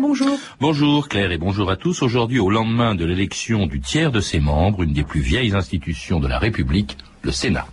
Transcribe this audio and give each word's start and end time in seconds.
Bonjour. 0.00 0.38
Bonjour 0.60 1.08
Claire 1.08 1.32
et 1.32 1.38
bonjour 1.38 1.70
à 1.70 1.76
tous. 1.76 2.02
Aujourd'hui, 2.02 2.38
au 2.38 2.50
lendemain 2.50 2.94
de 2.94 3.04
l'élection 3.04 3.66
du 3.66 3.80
tiers 3.80 4.12
de 4.12 4.20
ses 4.20 4.38
membres, 4.38 4.84
une 4.84 4.92
des 4.92 5.02
plus 5.02 5.20
vieilles 5.20 5.54
institutions 5.54 6.20
de 6.20 6.28
la 6.28 6.38
République, 6.38 6.96
le 7.22 7.32
Sénat. 7.32 7.66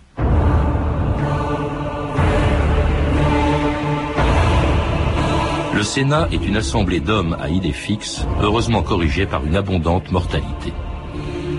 Le 5.72 5.82
Sénat 5.84 6.28
est 6.32 6.44
une 6.44 6.56
assemblée 6.56 6.98
d'hommes 6.98 7.36
à 7.40 7.48
idées 7.48 7.72
fixes, 7.72 8.26
heureusement 8.42 8.82
corrigée 8.82 9.26
par 9.26 9.46
une 9.46 9.54
abondante 9.54 10.10
mortalité. 10.10 10.72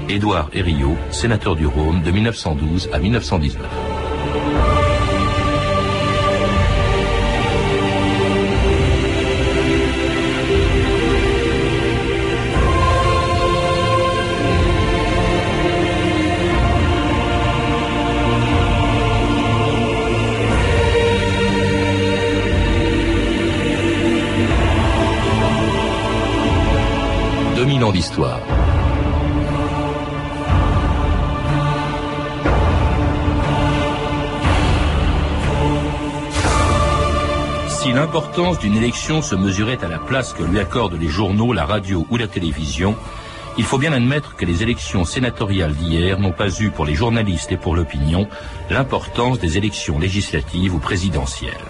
Édouard 0.10 0.50
Herriot, 0.54 0.98
sénateur 1.12 1.56
du 1.56 1.66
Rhône 1.66 2.02
de 2.02 2.12
1912 2.12 2.90
à 2.92 3.00
1919. 3.00 4.89
D'histoire. 27.91 28.39
Si 37.70 37.93
l'importance 37.93 38.59
d'une 38.59 38.75
élection 38.75 39.21
se 39.21 39.35
mesurait 39.35 39.84
à 39.84 39.88
la 39.88 39.98
place 39.98 40.34
que 40.34 40.43
lui 40.43 40.59
accordent 40.59 40.99
les 40.99 41.07
journaux, 41.07 41.53
la 41.53 41.65
radio 41.65 42.05
ou 42.09 42.17
la 42.17 42.27
télévision, 42.27 42.95
il 43.57 43.63
faut 43.63 43.77
bien 43.77 43.93
admettre 43.93 44.35
que 44.35 44.46
les 44.46 44.63
élections 44.63 45.05
sénatoriales 45.05 45.74
d'hier 45.74 46.20
n'ont 46.20 46.31
pas 46.31 46.49
eu 46.59 46.70
pour 46.70 46.85
les 46.85 46.96
journalistes 46.96 47.51
et 47.51 47.57
pour 47.57 47.76
l'opinion 47.76 48.27
l'importance 48.70 49.40
des 49.40 49.57
élections 49.57 49.99
législatives 49.99 50.76
ou 50.76 50.79
présidentielles. 50.79 51.65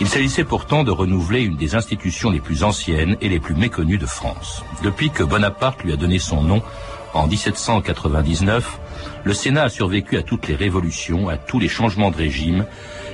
Il 0.00 0.06
s'agissait 0.06 0.44
pourtant 0.44 0.84
de 0.84 0.92
renouveler 0.92 1.42
une 1.42 1.56
des 1.56 1.74
institutions 1.74 2.30
les 2.30 2.38
plus 2.38 2.62
anciennes 2.62 3.16
et 3.20 3.28
les 3.28 3.40
plus 3.40 3.56
méconnues 3.56 3.98
de 3.98 4.06
France. 4.06 4.62
Depuis 4.84 5.10
que 5.10 5.24
Bonaparte 5.24 5.82
lui 5.82 5.92
a 5.92 5.96
donné 5.96 6.20
son 6.20 6.42
nom, 6.42 6.62
en 7.14 7.26
1799, 7.26 8.78
le 9.24 9.34
Sénat 9.34 9.64
a 9.64 9.68
survécu 9.68 10.16
à 10.16 10.22
toutes 10.22 10.46
les 10.46 10.54
révolutions, 10.54 11.28
à 11.28 11.36
tous 11.36 11.58
les 11.58 11.68
changements 11.68 12.12
de 12.12 12.16
régime 12.16 12.64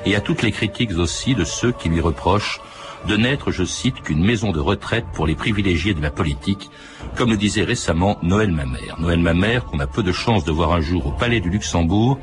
et 0.04 0.14
à 0.14 0.20
toutes 0.20 0.42
les 0.42 0.52
critiques 0.52 0.92
aussi 0.98 1.34
de 1.34 1.44
ceux 1.44 1.72
qui 1.72 1.88
lui 1.88 2.00
reprochent 2.00 2.60
de 3.08 3.16
n'être, 3.16 3.50
je 3.50 3.64
cite, 3.64 4.02
qu'une 4.02 4.24
maison 4.24 4.52
de 4.52 4.60
retraite 4.60 5.06
pour 5.14 5.26
les 5.26 5.34
privilégiés 5.34 5.94
de 5.94 6.02
la 6.02 6.10
politique, 6.10 6.70
comme 7.16 7.30
le 7.30 7.36
disait 7.36 7.64
récemment 7.64 8.18
Noël 8.22 8.50
Mamère. 8.50 8.96
Noël 8.98 9.20
Mamère, 9.20 9.64
qu'on 9.64 9.80
a 9.80 9.86
peu 9.86 10.02
de 10.02 10.12
chance 10.12 10.44
de 10.44 10.52
voir 10.52 10.72
un 10.72 10.80
jour 10.80 11.06
au 11.06 11.12
Palais 11.12 11.40
du 11.40 11.48
Luxembourg, 11.48 12.18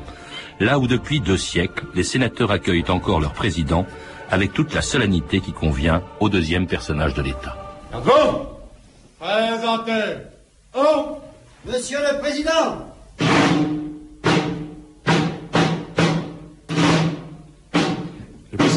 là 0.60 0.78
où 0.78 0.86
depuis 0.86 1.20
deux 1.20 1.36
siècles, 1.36 1.86
les 1.94 2.04
sénateurs 2.04 2.52
accueillent 2.52 2.84
encore 2.88 3.20
leur 3.20 3.32
président 3.32 3.86
avec 4.32 4.54
toute 4.54 4.72
la 4.72 4.80
solennité 4.80 5.40
qui 5.40 5.52
convient 5.52 6.02
au 6.18 6.28
deuxième 6.30 6.66
personnage 6.66 7.12
de 7.14 7.22
l'État. 7.22 7.54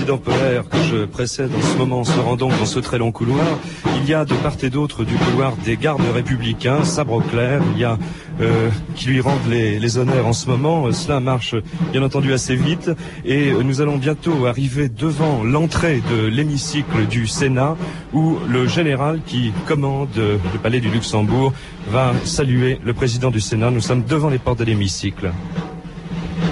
Président 0.05 0.17
Peler, 0.19 0.61
que 0.69 0.77
je 0.83 1.05
précède 1.05 1.49
en 1.57 1.61
ce 1.61 1.77
moment, 1.77 2.03
se 2.03 2.19
rend 2.19 2.35
donc 2.35 2.51
dans 2.59 2.67
ce 2.67 2.77
très 2.77 2.99
long 2.99 3.11
couloir. 3.11 3.43
Il 3.97 4.07
y 4.07 4.13
a 4.13 4.23
de 4.23 4.35
part 4.35 4.55
et 4.61 4.69
d'autre 4.69 5.03
du 5.03 5.15
couloir 5.15 5.55
des 5.65 5.77
gardes 5.77 6.03
républicains, 6.13 6.83
sabre 6.83 7.23
clair, 7.23 7.59
il 7.73 7.79
y 7.79 7.85
a 7.85 7.97
euh, 8.39 8.69
qui 8.93 9.07
lui 9.07 9.19
rendent 9.19 9.49
les, 9.49 9.97
honneurs 9.97 10.27
en 10.27 10.33
ce 10.33 10.47
moment. 10.47 10.91
Cela 10.91 11.19
marche 11.19 11.55
bien 11.91 12.03
entendu 12.03 12.33
assez 12.33 12.55
vite 12.55 12.91
et 13.25 13.51
nous 13.51 13.81
allons 13.81 13.97
bientôt 13.97 14.45
arriver 14.45 14.89
devant 14.89 15.43
l'entrée 15.43 16.03
de 16.11 16.27
l'hémicycle 16.27 17.07
du 17.07 17.25
Sénat 17.25 17.75
où 18.13 18.37
le 18.47 18.67
général 18.67 19.21
qui 19.25 19.53
commande 19.65 20.09
le 20.15 20.59
palais 20.61 20.81
du 20.81 20.89
Luxembourg 20.89 21.51
va 21.89 22.13
saluer 22.25 22.79
le 22.83 22.93
président 22.93 23.31
du 23.31 23.41
Sénat. 23.41 23.71
Nous 23.71 23.81
sommes 23.81 24.03
devant 24.03 24.29
les 24.29 24.37
portes 24.37 24.59
de 24.59 24.65
l'hémicycle. 24.65 25.31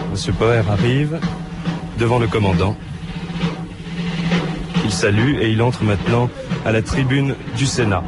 Monsieur 0.09 0.33
Poher 0.33 0.63
arrive 0.72 1.19
devant 1.99 2.17
le 2.17 2.25
commandant. 2.25 2.75
Salue 4.93 5.41
et 5.41 5.49
il 5.49 5.61
entre 5.61 5.83
maintenant 5.83 6.29
à 6.65 6.71
la 6.71 6.81
tribune 6.81 7.35
du 7.57 7.65
Sénat. 7.65 8.03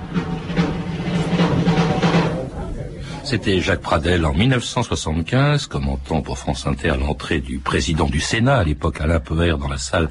C'était 3.26 3.60
Jacques 3.60 3.82
Pradel 3.82 4.24
en 4.24 4.36
1975, 4.36 5.66
commentant 5.66 6.22
pour 6.22 6.38
France 6.38 6.68
Inter 6.68 6.94
l'entrée 7.00 7.40
du 7.40 7.58
président 7.58 8.06
du 8.06 8.20
Sénat, 8.20 8.58
à 8.58 8.64
l'époque 8.64 9.02
Alain 9.02 9.20
Peher, 9.20 9.58
dans 9.58 9.68
la 9.68 9.80
salle 9.80 10.10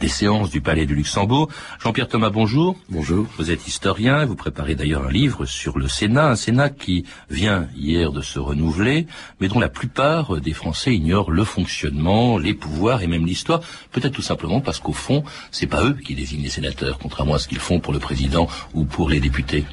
des 0.00 0.08
séances 0.08 0.48
du 0.48 0.62
Palais 0.62 0.86
du 0.86 0.94
Luxembourg. 0.94 1.50
Jean-Pierre 1.78 2.08
Thomas, 2.08 2.30
bonjour. 2.30 2.78
Bonjour. 2.88 3.26
Vous 3.36 3.50
êtes 3.50 3.68
historien, 3.68 4.24
vous 4.24 4.34
préparez 4.34 4.74
d'ailleurs 4.74 5.06
un 5.06 5.10
livre 5.10 5.44
sur 5.44 5.78
le 5.78 5.88
Sénat, 5.88 6.30
un 6.30 6.36
Sénat 6.36 6.70
qui 6.70 7.04
vient 7.28 7.68
hier 7.76 8.12
de 8.12 8.22
se 8.22 8.38
renouveler, 8.38 9.06
mais 9.42 9.48
dont 9.48 9.60
la 9.60 9.68
plupart 9.68 10.40
des 10.40 10.54
Français 10.54 10.94
ignorent 10.94 11.32
le 11.32 11.44
fonctionnement, 11.44 12.38
les 12.38 12.54
pouvoirs 12.54 13.02
et 13.02 13.08
même 13.08 13.26
l'histoire, 13.26 13.60
peut-être 13.92 14.14
tout 14.14 14.22
simplement 14.22 14.62
parce 14.62 14.80
qu'au 14.80 14.94
fond, 14.94 15.22
c'est 15.50 15.66
pas 15.66 15.84
eux 15.84 15.98
qui 16.02 16.14
désignent 16.14 16.42
les 16.42 16.48
sénateurs, 16.48 16.98
contrairement 16.98 17.34
à 17.34 17.38
ce 17.38 17.46
qu'ils 17.46 17.58
font 17.58 17.78
pour 17.78 17.92
le 17.92 17.98
président 17.98 18.48
ou 18.72 18.84
pour 18.84 19.10
les 19.10 19.20
députés. 19.20 19.66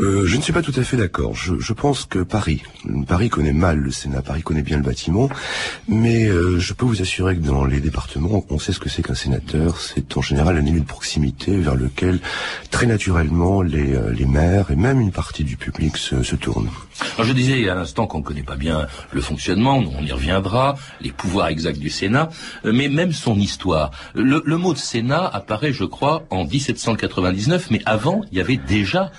Euh, 0.00 0.26
je 0.26 0.36
ne 0.36 0.42
suis 0.42 0.52
pas 0.52 0.62
tout 0.62 0.72
à 0.76 0.82
fait 0.82 0.96
d'accord. 0.96 1.34
Je, 1.34 1.72
pense 1.72 2.04
que 2.04 2.20
Paris, 2.20 2.62
Paris 3.08 3.28
connaît 3.28 3.52
mal 3.52 3.78
le 3.78 3.90
Sénat, 3.90 4.22
Paris 4.22 4.42
connaît 4.42 4.62
bien 4.62 4.76
le 4.76 4.84
bâtiment, 4.84 5.28
mais 5.88 6.26
euh, 6.26 6.60
je 6.60 6.72
peux 6.72 6.86
vous 6.86 7.02
assurer 7.02 7.36
que 7.36 7.40
dans 7.40 7.64
les 7.64 7.80
départements, 7.80 8.44
on 8.48 8.58
sait 8.60 8.72
ce 8.72 8.78
que 8.78 8.88
c'est 8.88 9.02
qu'un 9.02 9.14
sénateur. 9.14 9.80
C'est 9.80 10.16
en 10.16 10.22
général 10.22 10.56
un 10.56 10.64
élu 10.64 10.80
de 10.80 10.86
proximité 10.86 11.56
vers 11.56 11.74
lequel, 11.74 12.20
très 12.70 12.86
naturellement, 12.86 13.60
les, 13.60 13.94
euh, 13.94 14.12
les 14.12 14.26
maires 14.26 14.70
et 14.70 14.76
même 14.76 15.00
une 15.00 15.10
partie 15.10 15.42
du 15.42 15.56
public 15.56 15.96
se, 15.96 16.22
se 16.22 16.36
tournent. 16.36 16.70
Alors 17.16 17.26
je 17.26 17.32
disais 17.32 17.68
à 17.68 17.74
l'instant 17.74 18.06
qu'on 18.06 18.18
ne 18.18 18.24
connaît 18.24 18.42
pas 18.44 18.56
bien 18.56 18.86
le 19.12 19.20
fonctionnement, 19.20 19.78
on 19.78 20.04
y 20.04 20.12
reviendra, 20.12 20.76
les 21.00 21.10
pouvoirs 21.10 21.48
exacts 21.48 21.78
du 21.78 21.90
Sénat, 21.90 22.28
mais 22.64 22.88
même 22.88 23.12
son 23.12 23.36
histoire. 23.36 23.90
Le, 24.14 24.42
le 24.44 24.56
mot 24.58 24.74
de 24.74 24.78
Sénat 24.78 25.26
apparaît, 25.26 25.72
je 25.72 25.84
crois, 25.84 26.24
en 26.30 26.44
1799, 26.44 27.70
mais 27.72 27.80
avant, 27.84 28.22
il 28.30 28.38
y 28.38 28.40
avait 28.40 28.56
déjà 28.56 29.10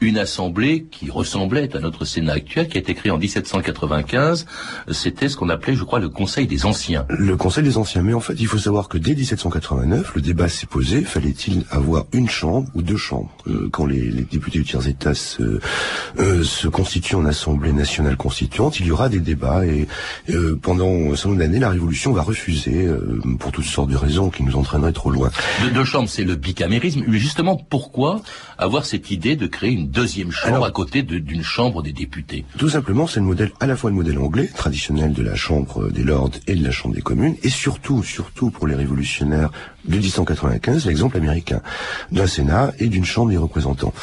une 0.00 0.18
assemblée 0.18 0.86
qui 0.90 1.10
ressemblait 1.10 1.74
à 1.76 1.80
notre 1.80 2.04
Sénat 2.04 2.34
actuel, 2.34 2.68
qui 2.68 2.76
a 2.76 2.80
été 2.80 2.94
créée 2.94 3.10
en 3.10 3.18
1795. 3.18 4.46
C'était 4.90 5.28
ce 5.28 5.36
qu'on 5.36 5.48
appelait, 5.48 5.74
je 5.74 5.84
crois, 5.84 5.98
le 5.98 6.08
Conseil 6.08 6.46
des 6.46 6.66
Anciens. 6.66 7.04
Le 7.08 7.36
Conseil 7.36 7.64
des 7.64 7.78
Anciens. 7.78 8.02
Mais 8.02 8.14
en 8.14 8.20
fait, 8.20 8.34
il 8.38 8.46
faut 8.46 8.58
savoir 8.58 8.88
que 8.88 8.98
dès 8.98 9.14
1789, 9.14 10.14
le 10.14 10.20
débat 10.20 10.48
s'est 10.48 10.66
posé. 10.66 11.02
Fallait-il 11.02 11.64
avoir 11.70 12.04
une 12.12 12.28
chambre 12.28 12.68
ou 12.74 12.82
deux 12.82 12.96
chambres 12.96 13.30
euh, 13.48 13.68
Quand 13.72 13.86
les, 13.86 14.10
députés 14.30 14.60
du 14.60 14.64
tiers-État 14.64 15.14
se, 15.14 15.60
euh, 16.18 16.44
se 16.44 16.68
constituent 16.68 17.16
en 17.16 17.24
Assemblée 17.24 17.72
nationale 17.72 18.16
constituante, 18.16 18.78
il 18.78 18.86
y 18.86 18.90
aura 18.92 19.08
des 19.08 19.20
débats. 19.20 19.66
Et 19.66 19.88
euh, 20.30 20.58
pendant 20.60 20.88
un 20.88 21.16
certain 21.16 21.30
nombre 21.30 21.40
d'années, 21.40 21.58
la 21.58 21.70
Révolution 21.70 22.12
va 22.12 22.22
refuser, 22.22 22.88
pour 23.40 23.52
toutes 23.52 23.64
sortes 23.64 23.90
de 23.90 23.96
raisons 23.96 24.30
qui 24.30 24.42
nous 24.42 24.56
entraîneraient 24.56 24.92
trop 24.92 25.10
loin. 25.10 25.30
De 25.64 25.70
deux 25.70 25.84
chambres, 25.84 26.08
c'est 26.08 26.24
le 26.24 26.36
bicamérisme. 26.36 27.02
Mais 27.08 27.18
justement, 27.18 27.56
pourquoi 27.56 28.22
avoir 28.58 28.84
cette 28.84 29.10
idée 29.10 29.36
de 29.36 29.46
créer 29.46 29.72
une 29.72 29.87
deuxième 29.88 30.30
chambre 30.30 30.64
à 30.64 30.70
côté 30.70 31.02
d'une 31.02 31.42
chambre 31.42 31.82
des 31.82 31.92
députés 31.92 32.44
Tout 32.58 32.68
simplement, 32.70 33.06
c'est 33.06 33.20
le 33.20 33.26
modèle, 33.26 33.52
à 33.60 33.66
la 33.66 33.76
fois 33.76 33.90
le 33.90 33.96
modèle 33.96 34.18
anglais, 34.18 34.48
traditionnel 34.54 35.12
de 35.12 35.22
la 35.22 35.34
chambre 35.34 35.90
des 35.90 36.04
lords 36.04 36.30
et 36.46 36.54
de 36.54 36.64
la 36.64 36.70
chambre 36.70 36.94
des 36.94 37.02
communes, 37.02 37.36
et 37.42 37.48
surtout, 37.48 38.02
surtout 38.02 38.50
pour 38.50 38.66
les 38.66 38.74
révolutionnaires 38.74 39.50
de 39.84 39.94
1895, 39.96 40.86
l'exemple 40.86 41.16
américain 41.16 41.60
d'un 42.12 42.26
Sénat 42.26 42.72
et 42.78 42.88
d'une 42.88 43.04
chambre 43.04 43.30
des 43.30 43.36
représentants. 43.36 43.94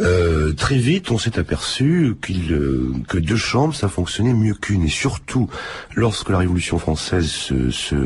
Euh, 0.00 0.52
très 0.54 0.76
vite, 0.76 1.10
on 1.10 1.18
s'est 1.18 1.38
aperçu 1.38 2.16
qu'il 2.24 2.52
euh, 2.52 2.92
que 3.08 3.18
deux 3.18 3.36
chambres, 3.36 3.74
ça 3.74 3.88
fonctionnait 3.88 4.32
mieux 4.32 4.54
qu'une, 4.54 4.84
et 4.84 4.88
surtout 4.88 5.48
lorsque 5.94 6.30
la 6.30 6.38
Révolution 6.38 6.78
française 6.78 7.26
se, 7.26 7.70
se, 7.70 7.96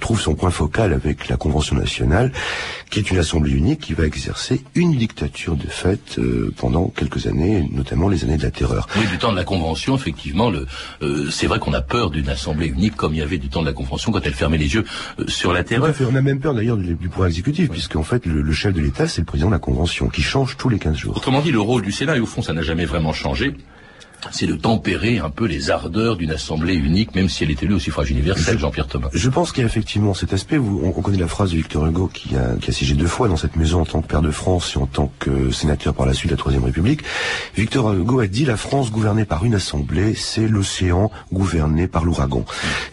trouve 0.00 0.20
son 0.20 0.34
point 0.34 0.50
focal 0.50 0.92
avec 0.92 1.28
la 1.28 1.36
Convention 1.36 1.76
nationale, 1.76 2.32
qui 2.90 2.98
est 3.00 3.10
une 3.10 3.18
assemblée 3.18 3.52
unique 3.52 3.80
qui 3.80 3.94
va 3.94 4.06
exercer 4.06 4.62
une 4.74 4.96
dictature 4.96 5.56
de 5.56 5.66
fait 5.66 6.18
euh, 6.18 6.52
pendant 6.62 6.92
quelques 6.94 7.26
années, 7.26 7.68
notamment 7.72 8.08
les 8.08 8.22
années 8.22 8.36
de 8.36 8.44
la 8.44 8.52
terreur. 8.52 8.86
Oui, 8.96 9.04
du 9.08 9.18
temps 9.18 9.32
de 9.32 9.36
la 9.36 9.42
Convention, 9.42 9.96
effectivement, 9.96 10.48
le, 10.48 10.68
euh, 11.02 11.28
c'est 11.28 11.48
vrai 11.48 11.58
qu'on 11.58 11.72
a 11.72 11.80
peur 11.80 12.10
d'une 12.10 12.28
assemblée 12.28 12.68
unique 12.68 12.94
comme 12.94 13.14
il 13.14 13.18
y 13.18 13.20
avait 13.22 13.38
du 13.38 13.48
temps 13.48 13.62
de 13.62 13.66
la 13.66 13.72
Convention 13.72 14.12
quand 14.12 14.24
elle 14.24 14.32
fermait 14.32 14.58
les 14.58 14.72
yeux 14.72 14.84
euh, 15.18 15.26
sur 15.26 15.52
la 15.52 15.64
terreur. 15.64 15.92
on 16.08 16.14
a 16.14 16.20
même 16.20 16.38
peur 16.38 16.54
d'ailleurs 16.54 16.76
du, 16.76 16.94
pouvoir 16.94 17.26
exécutif, 17.26 17.68
puisqu'en 17.68 18.04
fait 18.04 18.26
le, 18.26 18.52
chef 18.52 18.72
de 18.72 18.80
l'État 18.80 19.08
c'est 19.08 19.22
le 19.22 19.24
président 19.24 19.48
de 19.48 19.54
la 19.54 19.58
Convention 19.58 20.08
qui 20.08 20.22
change 20.22 20.56
tous 20.56 20.68
les 20.68 20.78
15 20.78 20.96
jours. 20.96 21.16
Autrement 21.16 21.40
dit, 21.40 21.50
le 21.50 21.58
rôle 21.58 21.82
du 21.82 21.90
Sénat, 21.90 22.16
et 22.16 22.20
au 22.20 22.26
fond 22.26 22.42
ça 22.42 22.52
n'a 22.52 22.62
jamais 22.62 22.84
vraiment 22.84 23.12
changé, 23.12 23.56
c'est 24.30 24.46
de 24.46 24.54
tempérer 24.54 25.18
un 25.18 25.30
peu 25.30 25.46
les 25.46 25.70
ardeurs 25.70 26.16
d'une 26.16 26.30
assemblée 26.30 26.74
unique, 26.74 27.14
même 27.14 27.28
si 27.28 27.44
elle 27.44 27.50
est 27.50 27.62
élue 27.62 27.74
au 27.74 27.78
suffrage 27.78 28.10
universel, 28.10 28.58
Jean-Pierre 28.58 28.86
Thomas. 28.86 29.08
Je 29.12 29.28
pense 29.28 29.52
qu'il 29.52 29.62
y 29.62 29.64
a 29.64 29.66
effectivement 29.66 30.14
cet 30.14 30.32
aspect. 30.32 30.58
Où 30.58 30.82
on, 30.84 31.02
connaît 31.02 31.18
la 31.18 31.26
phrase 31.26 31.50
de 31.50 31.56
Victor 31.56 31.86
Hugo 31.86 32.08
qui 32.12 32.36
a, 32.36 32.54
qui 32.60 32.70
a 32.70 32.72
siégé 32.72 32.94
deux 32.94 33.06
fois 33.06 33.26
dans 33.26 33.36
cette 33.36 33.56
maison 33.56 33.80
en 33.80 33.84
tant 33.84 34.02
que 34.02 34.06
père 34.06 34.22
de 34.22 34.30
France 34.30 34.74
et 34.76 34.78
en 34.78 34.86
tant 34.86 35.12
que 35.18 35.50
sénateur 35.50 35.94
par 35.94 36.06
la 36.06 36.14
suite 36.14 36.30
de 36.30 36.34
la 36.34 36.38
Troisième 36.38 36.64
République. 36.64 37.02
Victor 37.56 37.92
Hugo 37.92 38.20
a 38.20 38.26
dit 38.26 38.44
la 38.44 38.56
France 38.56 38.92
gouvernée 38.92 39.24
par 39.24 39.44
une 39.44 39.54
assemblée, 39.54 40.14
c'est 40.14 40.46
l'océan 40.46 41.10
gouverné 41.32 41.88
par 41.88 42.04
l'ouragan. 42.04 42.44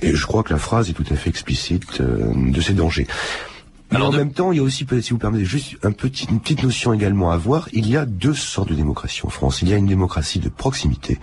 Et 0.01 0.15
je 0.15 0.25
crois 0.25 0.43
que 0.43 0.53
la 0.53 0.59
phrase 0.59 0.89
est 0.89 0.93
tout 0.93 1.05
à 1.11 1.15
fait 1.15 1.29
explicite 1.29 2.01
euh, 2.01 2.31
de 2.35 2.61
ces 2.61 2.73
dangers. 2.73 3.07
Mais 3.91 3.97
en 3.97 4.11
même 4.11 4.31
temps, 4.31 4.51
il 4.51 4.57
y 4.57 4.59
a 4.59 4.63
aussi, 4.63 4.85
si 5.01 5.09
vous 5.11 5.17
permettez, 5.17 5.45
juste 5.45 5.77
un 5.83 5.91
petit, 5.91 6.27
une 6.29 6.39
petite 6.39 6.61
notion 6.61 6.93
également 6.93 7.31
à 7.31 7.37
voir. 7.37 7.69
Il 7.73 7.89
y 7.89 7.97
a 7.97 8.05
deux 8.05 8.35
sortes 8.35 8.69
de 8.69 8.75
démocratie 8.75 9.21
en 9.25 9.29
France. 9.29 9.61
Il 9.63 9.69
y 9.69 9.73
a 9.73 9.77
une 9.77 9.87
démocratie 9.87 10.39
de 10.39 10.49
proximité 10.49 11.17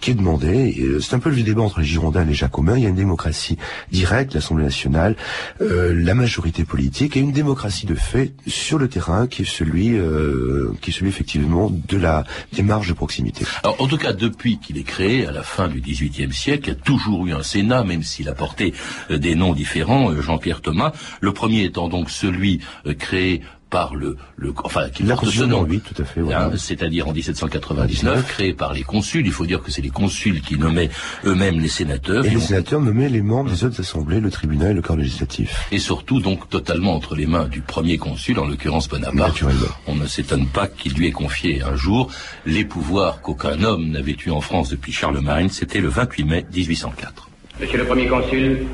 qui 0.00 0.10
est 0.10 0.14
demandée. 0.14 0.76
Euh, 0.80 1.00
c'est 1.00 1.14
un 1.14 1.20
peu 1.20 1.30
le 1.30 1.42
débat 1.42 1.62
entre 1.62 1.78
les 1.78 1.86
Girondins 1.86 2.22
et 2.22 2.26
les 2.26 2.34
Jacobins. 2.34 2.76
Il 2.76 2.82
y 2.82 2.86
a 2.86 2.88
une 2.88 2.96
démocratie 2.96 3.56
directe, 3.92 4.34
l'Assemblée 4.34 4.64
nationale, 4.64 5.16
euh, 5.60 5.94
la 5.94 6.14
majorité 6.14 6.64
politique, 6.64 7.16
et 7.16 7.20
une 7.20 7.30
démocratie 7.30 7.86
de 7.86 7.94
fait 7.94 8.34
sur 8.48 8.78
le 8.78 8.88
terrain 8.88 9.28
qui 9.28 9.42
est 9.42 9.48
celui, 9.48 9.96
euh, 9.96 10.72
qui 10.80 10.90
est 10.90 10.92
celui 10.92 11.10
effectivement 11.10 11.70
de 11.70 11.96
la 11.96 12.24
démarche 12.52 12.88
de 12.88 12.94
proximité. 12.94 13.44
Alors, 13.62 13.80
en 13.80 13.86
tout 13.86 13.98
cas, 13.98 14.12
depuis 14.12 14.58
qu'il 14.58 14.76
est 14.76 14.82
créé 14.82 15.24
à 15.26 15.30
la 15.30 15.44
fin 15.44 15.68
du 15.68 15.80
XVIIIe 15.80 16.32
siècle, 16.32 16.70
il 16.70 16.72
y 16.74 16.76
a 16.76 16.80
toujours 16.80 17.26
eu 17.26 17.32
un 17.32 17.44
Sénat, 17.44 17.84
même 17.84 18.02
s'il 18.02 18.28
a 18.28 18.34
porté 18.34 18.74
euh, 19.10 19.18
des 19.18 19.36
noms 19.36 19.54
différents. 19.54 20.12
Jean-Pierre 20.20 20.62
Thomas, 20.62 20.92
le 21.20 21.32
premier 21.32 21.62
étant 21.62 21.88
donc 21.88 22.07
celui 22.08 22.60
euh, 22.86 22.94
créé 22.94 23.42
par 23.70 23.94
le, 23.94 24.16
le 24.36 24.52
enfin 24.64 24.88
qui 24.88 25.02
porte 25.02 25.26
ce 25.26 25.44
nom, 25.44 25.66
oui, 25.68 25.80
tout 25.80 26.00
à 26.00 26.04
fait, 26.04 26.20
hein, 26.32 26.50
c'est-à-dire 26.56 27.08
en 27.08 27.12
1799, 27.12 28.26
créé 28.26 28.52
par 28.52 28.72
les 28.72 28.82
consuls. 28.82 29.26
Il 29.26 29.32
faut 29.32 29.46
dire 29.46 29.62
que 29.62 29.70
c'est 29.70 29.82
les 29.82 29.90
consuls 29.90 30.40
qui 30.40 30.56
nommaient 30.56 30.90
eux-mêmes 31.24 31.60
les 31.60 31.68
sénateurs. 31.68 32.24
Et, 32.24 32.30
les 32.30 32.40
sénateurs 32.40 32.80
nommaient 32.80 33.08
les 33.08 33.22
membres 33.22 33.50
des 33.50 33.64
autres 33.64 33.80
assemblées, 33.80 34.20
le 34.20 34.30
tribunal 34.30 34.70
et 34.70 34.74
le 34.74 34.82
corps 34.82 34.96
législatif. 34.96 35.68
Et 35.70 35.78
surtout 35.78 36.20
donc 36.20 36.48
totalement 36.48 36.94
entre 36.94 37.14
les 37.14 37.26
mains 37.26 37.46
du 37.46 37.60
premier 37.60 37.98
consul, 37.98 38.38
en 38.38 38.46
l'occurrence 38.46 38.88
Bonaparte. 38.88 39.42
On 39.86 39.94
ne 39.94 40.06
s'étonne 40.06 40.46
pas 40.46 40.66
qu'il 40.66 40.94
lui 40.94 41.08
ait 41.08 41.12
confié 41.12 41.62
un 41.62 41.76
jour 41.76 42.10
les 42.46 42.64
pouvoirs 42.64 43.20
qu'aucun 43.20 43.62
homme 43.62 43.90
n'avait 43.90 44.16
eu 44.24 44.30
en 44.30 44.40
France 44.40 44.70
depuis 44.70 44.92
Charlemagne. 44.92 45.48
C'était 45.50 45.80
le 45.80 45.88
28 45.88 46.24
mai 46.24 46.46
1804. 46.54 47.28
Monsieur 47.60 47.78
le 47.78 47.84
premier 47.84 48.06
consul, 48.06 48.66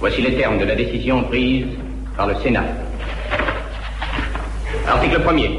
voici 0.00 0.20
les 0.20 0.36
termes 0.36 0.58
de 0.58 0.64
la 0.64 0.74
décision 0.74 1.22
prise 1.24 1.66
par 2.18 2.26
le 2.26 2.34
Sénat. 2.42 2.64
Article 4.88 5.20
1er. 5.20 5.50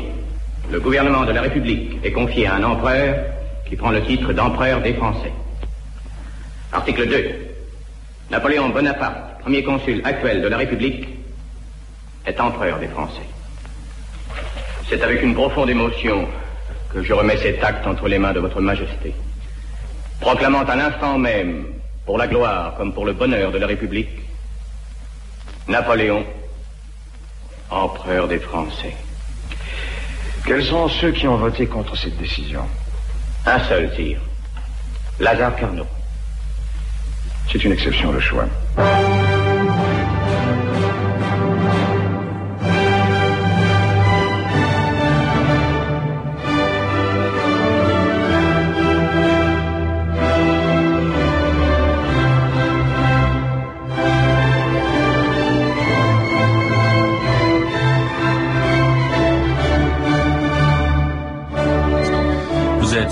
Le 0.69 0.79
gouvernement 0.81 1.23
de 1.23 1.31
la 1.31 1.41
République 1.41 1.97
est 2.03 2.11
confié 2.11 2.47
à 2.47 2.56
un 2.56 2.63
empereur 2.63 3.15
qui 3.65 3.77
prend 3.77 3.91
le 3.91 4.03
titre 4.03 4.33
d'empereur 4.33 4.81
des 4.81 4.94
Français. 4.94 5.31
Article 6.73 7.07
2. 7.07 7.35
Napoléon 8.29 8.69
Bonaparte, 8.69 9.39
premier 9.39 9.63
consul 9.63 10.01
actuel 10.03 10.41
de 10.41 10.50
la 10.50 10.57
République, 10.57 11.07
est 12.25 12.41
empereur 12.41 12.77
des 12.77 12.89
Français. 12.89 13.27
C'est 14.89 15.01
avec 15.01 15.23
une 15.23 15.35
profonde 15.35 15.69
émotion 15.69 16.27
que 16.94 17.01
je 17.01 17.13
remets 17.13 17.38
cet 17.38 17.63
acte 17.63 17.88
entre 17.88 18.09
les 18.09 18.19
mains 18.19 18.33
de 18.33 18.41
votre 18.41 18.59
Majesté, 18.59 19.13
proclamant 20.19 20.63
à 20.63 20.75
l'instant 20.75 21.17
même, 21.17 21.67
pour 22.05 22.17
la 22.17 22.27
gloire 22.27 22.75
comme 22.75 22.94
pour 22.94 23.05
le 23.05 23.13
bonheur 23.13 23.50
de 23.53 23.59
la 23.59 23.67
République, 23.67 24.09
Napoléon 25.69 26.25
empereur 27.69 28.27
des 28.27 28.39
Français. 28.39 28.95
Quels 30.45 30.66
sont 30.66 30.88
ceux 30.88 31.12
qui 31.12 31.27
ont 31.27 31.38
voté 31.38 31.68
contre 31.68 31.95
cette 31.95 32.18
décision? 32.18 32.63
Un 33.45 33.60
seul, 33.60 33.94
tir. 33.95 34.19
Lazare 35.19 35.56
Carnot. 35.56 35.88
C'est 37.51 37.63
une 37.63 37.71
exception, 37.71 38.12
le 38.12 38.19
choix. 38.19 38.45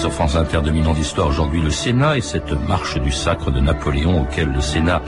Sur 0.08 0.14
France 0.14 0.36
Inter 0.36 0.62
de 0.62 0.94
d'Histoire 0.94 1.28
aujourd'hui 1.28 1.62
le 1.62 1.70
Sénat 1.70 2.18
et 2.18 2.22
cette 2.22 2.54
marche 2.68 2.98
du 2.98 3.12
sacre 3.12 3.52
de 3.52 3.60
Napoléon 3.60 4.22
auquel 4.22 4.54
le 4.54 4.62
Sénat 4.62 5.02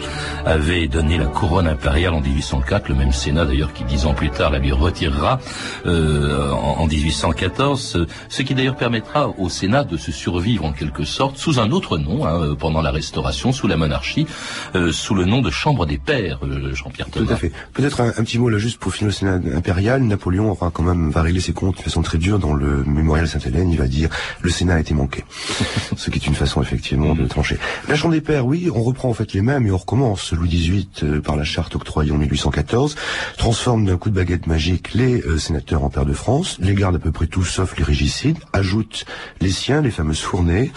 avait 0.46 0.88
donné 0.88 1.18
la 1.18 1.26
couronne 1.26 1.68
impériale 1.68 2.14
en 2.14 2.20
1804, 2.20 2.90
le 2.90 2.96
même 2.96 3.14
Sénat 3.14 3.46
d'ailleurs 3.46 3.72
qui 3.72 3.86
dix 3.86 4.06
ans 4.06 4.14
plus 4.14 4.30
tard 4.30 4.52
la 4.52 4.60
lui 4.60 4.74
retirera 4.74 5.40
euh, 5.86 6.52
en, 6.52 6.86
1814, 6.86 8.08
ce 8.28 8.42
qui 8.42 8.54
d'ailleurs 8.56 8.76
permettra 8.76 9.30
au 9.30 9.48
Sénat 9.48 9.86
de 9.86 9.96
se 9.96 10.12
survivre 10.12 10.66
en 10.66 10.74
quelque 10.74 11.06
sorte 11.06 11.38
sous 11.38 11.60
un 11.60 11.72
autre 11.72 11.98
nom 11.98 12.26
hein, 12.26 12.56
pendant 12.60 12.82
la 12.82 12.92
Restauration, 12.92 13.54
sous 13.54 13.68
la 13.68 13.78
monarchie, 13.78 14.28
euh, 14.76 14.92
sous 14.92 15.16
le 15.16 15.24
nom 15.24 15.42
de 15.42 15.50
Chambre 15.50 15.86
des 15.86 15.98
Pères, 15.98 16.40
euh, 16.44 16.74
Jean-Pierre 16.74 17.10
Thomas. 17.10 17.28
Tout 17.28 17.34
à 17.34 17.38
fait. 17.38 17.52
Peut-être 17.74 18.02
un, 18.02 18.24
petit 18.24 18.38
mot 18.38 18.50
là 18.50 18.58
juste 18.58 18.80
pour 18.80 18.94
finir 18.94 19.08
le 19.08 19.14
Sénat 19.14 19.40
impérial. 19.56 20.02
Napoléon 20.04 20.52
aura 20.52 20.72
quand 20.72 20.84
même 20.84 21.10
va 21.10 21.22
régler 21.22 21.42
ses 21.42 21.54
comptes 21.54 21.78
de 21.78 21.84
façon 21.84 22.02
très 22.02 22.18
dure 22.18 22.40
dans 22.40 22.54
le 22.54 22.84
mémorial 22.84 23.28
Sainte-Hélène. 23.28 23.72
Il 23.72 23.78
va 23.78 23.88
dire 23.88 24.10
le 24.42 24.50
Sénat 24.50 24.76
a 24.76 24.80
manqué. 24.94 25.24
Ce 25.96 26.10
qui 26.10 26.20
est 26.20 26.28
une 26.28 26.36
façon 26.36 26.62
effectivement 26.62 27.16
de 27.16 27.26
trancher. 27.28 27.58
La 27.88 27.96
Chambre 27.96 28.14
des 28.14 28.22
Pères, 28.22 28.46
oui, 28.46 28.70
on 28.74 28.84
reprend 28.84 29.10
en 29.10 29.14
fait 29.14 29.34
les 29.34 29.42
mêmes 29.42 29.66
et 29.68 29.72
on 29.72 29.78
recommence. 29.78 30.34
Louis 30.34 30.50
XVIII, 30.50 30.90
euh, 31.04 31.22
par 31.22 31.36
la 31.36 31.44
charte 31.44 31.76
octroyée 31.76 32.12
en 32.12 32.18
1814, 32.18 32.96
transforme 33.38 33.86
d'un 33.86 33.98
coup 33.98 34.10
de 34.10 34.16
baguette 34.16 34.48
magique 34.48 34.94
les 34.94 35.22
euh, 35.22 35.38
sénateurs 35.38 35.84
en 35.84 35.90
père 35.90 36.06
de 36.06 36.14
France, 36.14 36.58
les 36.60 36.74
garde 36.74 36.96
à 36.96 37.00
peu 37.00 37.12
près 37.12 37.28
tous 37.28 37.46
sauf 37.46 37.78
les 37.78 37.84
régicides, 37.84 38.38
ajoute 38.54 39.06
les 39.42 39.52
siens, 39.52 39.82
les 39.82 39.92
fameuses 39.92 40.22
fournées, 40.22 40.72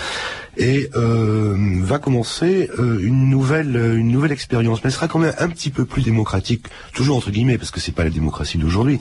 et 0.57 0.91
euh, 0.97 1.57
va 1.83 1.99
commencer 1.99 2.71
euh, 2.79 2.99
une 3.03 3.29
nouvelle 3.31 3.77
euh, 3.77 3.97
une 3.97 4.11
nouvelle 4.11 4.33
expérience, 4.33 4.81
mais 4.83 4.89
elle 4.89 4.95
sera 4.95 5.09
quand 5.09 5.19
même 5.19 5.35
un 5.39 5.49
petit 5.49 5.71
peu 5.71 5.85
plus 5.85 6.03
démocratique, 6.03 6.67
toujours 6.93 7.17
entre 7.17 7.31
guillemets 7.31 7.59
parce 7.59 7.71
que 7.71 7.81
c'est 7.81 7.93
pas 7.93 8.05
la 8.05 8.11
démocratie 8.11 8.59
d'aujourd'hui, 8.59 9.01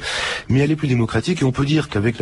mais 0.50 0.60
elle 0.60 0.72
est 0.72 0.76
plus 0.76 0.88
démocratique. 0.88 1.42
Et 1.42 1.46
on 1.46 1.52
peut 1.52 1.66
dire 1.66 1.90
qu'avec 1.90 2.18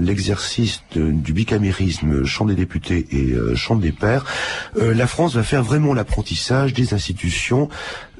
l'exercice 0.00 0.82
du 0.94 1.32
bicamérisme 1.32 2.24
Chambre 2.24 2.50
des 2.50 2.56
députés 2.56 3.06
et 3.10 3.34
Chambre 3.56 3.82
des 3.82 3.92
pairs, 3.92 4.24
la 4.76 5.06
France 5.06 5.34
va 5.34 5.42
faire 5.42 5.62
vraiment 5.62 5.94
l'apprentissage 5.94 6.72
des 6.72 6.94
institutions 6.94 7.68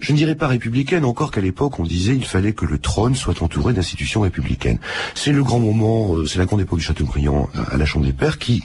je 0.01 0.13
ne 0.13 0.17
dirais 0.17 0.35
pas 0.35 0.49
républicaine, 0.49 1.05
encore 1.05 1.31
qu'à 1.31 1.41
l'époque 1.41 1.79
on 1.79 1.85
disait 1.85 2.15
il 2.15 2.25
fallait 2.25 2.53
que 2.53 2.65
le 2.65 2.79
trône 2.79 3.15
soit 3.15 3.43
entouré 3.43 3.73
d'institutions 3.73 4.21
républicaines. 4.21 4.79
C'est 5.15 5.33
le 5.33 5.43
grand 5.43 5.59
moment, 5.59 6.15
euh, 6.15 6.27
c'est 6.27 6.39
la 6.39 6.47
grande 6.47 6.61
époque 6.61 6.79
du 6.79 6.85
Châteaubriand 6.85 7.49
à 7.71 7.77
la 7.77 7.85
Chambre 7.87 8.07
des 8.07 8.13
Pairs 8.13 8.39
qui, 8.39 8.63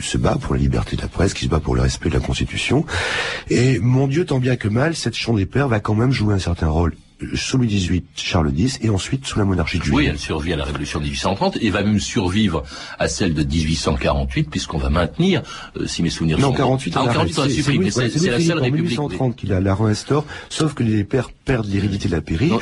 se 0.00 0.18
bat 0.18 0.36
pour 0.40 0.54
la 0.54 0.60
liberté 0.60 0.96
de 0.96 1.02
la 1.02 1.08
presse, 1.08 1.34
qui 1.34 1.44
se 1.44 1.50
bat 1.50 1.60
pour 1.60 1.74
le 1.74 1.82
respect 1.82 2.08
de 2.08 2.14
la 2.14 2.20
Constitution. 2.20 2.84
Et 3.50 3.78
mon 3.78 4.06
Dieu, 4.06 4.24
tant 4.24 4.38
bien 4.38 4.56
que 4.56 4.68
mal, 4.68 4.94
cette 4.94 5.14
Chambre 5.14 5.38
des 5.38 5.46
Pairs 5.46 5.68
va 5.68 5.80
quand 5.80 5.94
même 5.94 6.12
jouer 6.12 6.34
un 6.34 6.38
certain 6.38 6.68
rôle 6.68 6.94
sous 7.34 7.58
Louis 7.58 7.68
XVIII, 7.68 8.04
Charles 8.16 8.52
X, 8.56 8.78
et 8.82 8.90
ensuite 8.90 9.26
sous 9.26 9.38
la 9.38 9.44
monarchie 9.44 9.78
de 9.78 9.84
Juillet. 9.84 9.96
Oui, 9.96 10.06
elle 10.06 10.18
survit 10.18 10.52
à 10.52 10.56
la 10.56 10.64
Révolution 10.64 10.98
de 10.98 11.04
1830 11.04 11.58
et 11.60 11.70
va 11.70 11.82
même 11.82 12.00
survivre 12.00 12.62
à 12.98 13.08
celle 13.08 13.34
de 13.34 13.42
1848, 13.42 14.50
puisqu'on 14.50 14.78
va 14.78 14.90
maintenir, 14.90 15.42
euh, 15.76 15.86
si 15.86 16.02
mes 16.02 16.10
souvenirs 16.10 16.38
non, 16.38 16.48
sont 16.48 16.54
48, 16.54 16.94
ah, 16.96 17.04
48 17.12 17.38
on 17.38 17.48
supprimé, 17.48 17.90
c'est 17.90 18.30
la 18.30 18.40
seule 18.40 18.58
République. 18.58 18.98
1830 18.98 19.36
qu'il 19.36 19.50
la 19.50 19.74
réinstaure, 19.74 20.24
sauf 20.48 20.74
que 20.74 20.82
les 20.82 21.04
pères 21.04 21.30
perdent 21.30 21.66
l'hérédité 21.66 22.08
de 22.08 22.14
la 22.14 22.20
pairie, 22.20 22.52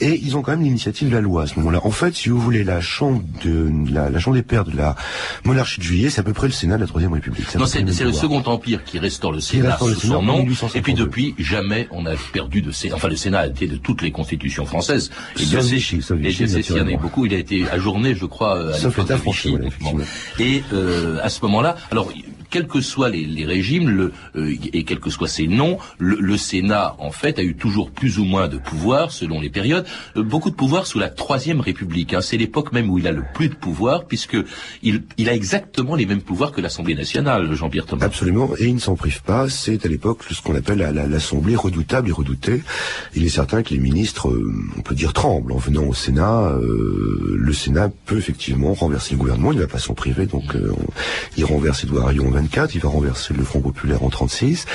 et 0.00 0.18
ils 0.22 0.36
ont 0.36 0.42
quand 0.42 0.52
même 0.52 0.62
l'initiative 0.62 1.08
de 1.08 1.14
la 1.14 1.20
loi 1.20 1.44
à 1.44 1.46
ce 1.46 1.56
moment-là. 1.56 1.80
En 1.84 1.90
fait, 1.90 2.14
si 2.14 2.28
vous 2.28 2.40
voulez, 2.40 2.64
la 2.64 2.80
chambre 2.80 3.22
de 3.44 3.70
la, 3.92 4.10
la 4.10 4.18
chambre 4.18 4.36
des 4.36 4.42
pères 4.42 4.64
de 4.64 4.76
la 4.76 4.96
monarchie 5.44 5.80
de 5.80 5.84
Juillet, 5.84 6.10
c'est 6.10 6.20
à 6.20 6.24
peu 6.24 6.32
près 6.32 6.46
le 6.46 6.52
Sénat 6.52 6.76
de 6.76 6.82
la 6.82 6.86
Troisième 6.86 7.12
République. 7.12 7.54
Non, 7.54 7.66
c'est 7.66 7.82
le, 7.82 8.12
Second 8.12 8.42
Empire 8.46 8.84
qui 8.84 8.98
restaure 8.98 9.32
le 9.32 9.40
Sénat 9.40 9.78
sous 9.78 9.94
son 9.94 10.22
nom, 10.22 10.46
et 10.74 10.82
puis 10.82 10.94
depuis, 10.94 11.34
jamais 11.38 11.88
on 11.90 12.06
a 12.06 12.14
perdu 12.32 12.62
de 12.62 12.70
Sénat. 12.70 12.96
Enfin, 12.96 13.08
le 13.08 13.16
Sénat 13.16 13.40
a 13.40 13.46
été 13.46 13.66
de 13.66 13.76
toutes 13.76 14.02
les 14.02 14.09
constitutions 14.10 14.66
françaises 14.66 15.10
et 15.38 15.44
Dieu 15.44 15.60
sait, 15.60 15.76
il 15.76 16.76
y 16.76 16.80
en 16.80 16.86
a 16.86 16.96
beaucoup. 16.96 17.26
Il 17.26 17.34
a 17.34 17.38
été 17.38 17.68
ajourné, 17.68 18.14
je 18.14 18.26
crois, 18.26 18.70
à 18.70 18.74
Sauf 18.74 18.98
l'État 18.98 19.16
français. 19.16 19.50
Et 20.38 20.62
euh, 20.72 21.18
à 21.22 21.28
ce 21.28 21.40
moment-là, 21.42 21.76
alors 21.90 22.12
quels 22.50 22.66
que 22.66 22.80
soient 22.80 23.08
les, 23.08 23.44
régimes 23.46 23.88
le, 23.88 24.12
euh, 24.36 24.54
et 24.72 24.84
quels 24.84 25.00
que 25.00 25.10
soient 25.10 25.28
ces 25.28 25.46
noms, 25.46 25.78
le, 25.98 26.36
Sénat, 26.36 26.96
en 26.98 27.10
fait, 27.10 27.38
a 27.38 27.42
eu 27.42 27.54
toujours 27.54 27.90
plus 27.90 28.18
ou 28.18 28.24
moins 28.24 28.48
de 28.48 28.58
pouvoir, 28.58 29.12
selon 29.12 29.40
les 29.40 29.50
périodes, 29.50 29.86
euh, 30.16 30.22
beaucoup 30.22 30.50
de 30.50 30.54
pouvoir 30.54 30.86
sous 30.86 30.98
la 30.98 31.08
Troisième 31.08 31.60
République. 31.60 32.12
Hein. 32.14 32.20
C'est 32.20 32.36
l'époque 32.36 32.72
même 32.72 32.90
où 32.90 32.98
il 32.98 33.06
a 33.06 33.12
le 33.12 33.22
plus 33.34 33.48
de 33.48 33.54
pouvoir, 33.54 34.04
puisque 34.06 34.36
il, 34.82 35.02
il 35.16 35.28
a 35.28 35.34
exactement 35.34 35.94
les 35.94 36.06
mêmes 36.06 36.22
pouvoirs 36.22 36.52
que 36.52 36.60
l'Assemblée 36.60 36.94
nationale, 36.94 37.52
Jean-Pierre 37.54 37.86
Thomas. 37.86 38.04
Absolument, 38.04 38.50
et 38.58 38.66
il 38.66 38.74
ne 38.74 38.80
s'en 38.80 38.96
prive 38.96 39.22
pas. 39.22 39.48
C'est 39.48 39.84
à 39.86 39.88
l'époque 39.88 40.24
ce 40.30 40.42
qu'on 40.42 40.56
appelle 40.56 40.78
l'Assemblée 40.78 41.56
redoutable 41.56 42.08
et 42.08 42.12
redoutée. 42.12 42.62
Il 43.14 43.24
est 43.24 43.30
certain 43.30 43.62
que 43.62 43.70
les 43.70 43.80
ministres, 43.80 44.28
euh, 44.28 44.52
on 44.76 44.80
peut 44.80 44.94
dire, 44.94 45.12
tremblent 45.12 45.52
en 45.52 45.58
venant 45.58 45.84
au 45.84 45.94
Sénat. 45.94 46.52
le 46.60 47.52
Sénat 47.52 47.90
peut 48.06 48.18
effectivement 48.18 48.74
renverser 48.74 49.14
le 49.14 49.18
gouvernement, 49.18 49.52
il 49.52 49.56
ne 49.56 49.62
va 49.62 49.68
pas 49.68 49.78
s'en 49.78 49.94
priver, 49.94 50.26
donc 50.26 50.56
il 51.36 51.44
renverse 51.44 51.84
Édouard 51.84 52.06
Arion 52.06 52.30
24, 52.42 52.74
il 52.74 52.80
va 52.80 52.88
renverser 52.88 53.34
le 53.34 53.44
Front 53.44 53.60
populaire 53.60 54.02
en 54.02 54.10
36. 54.10 54.66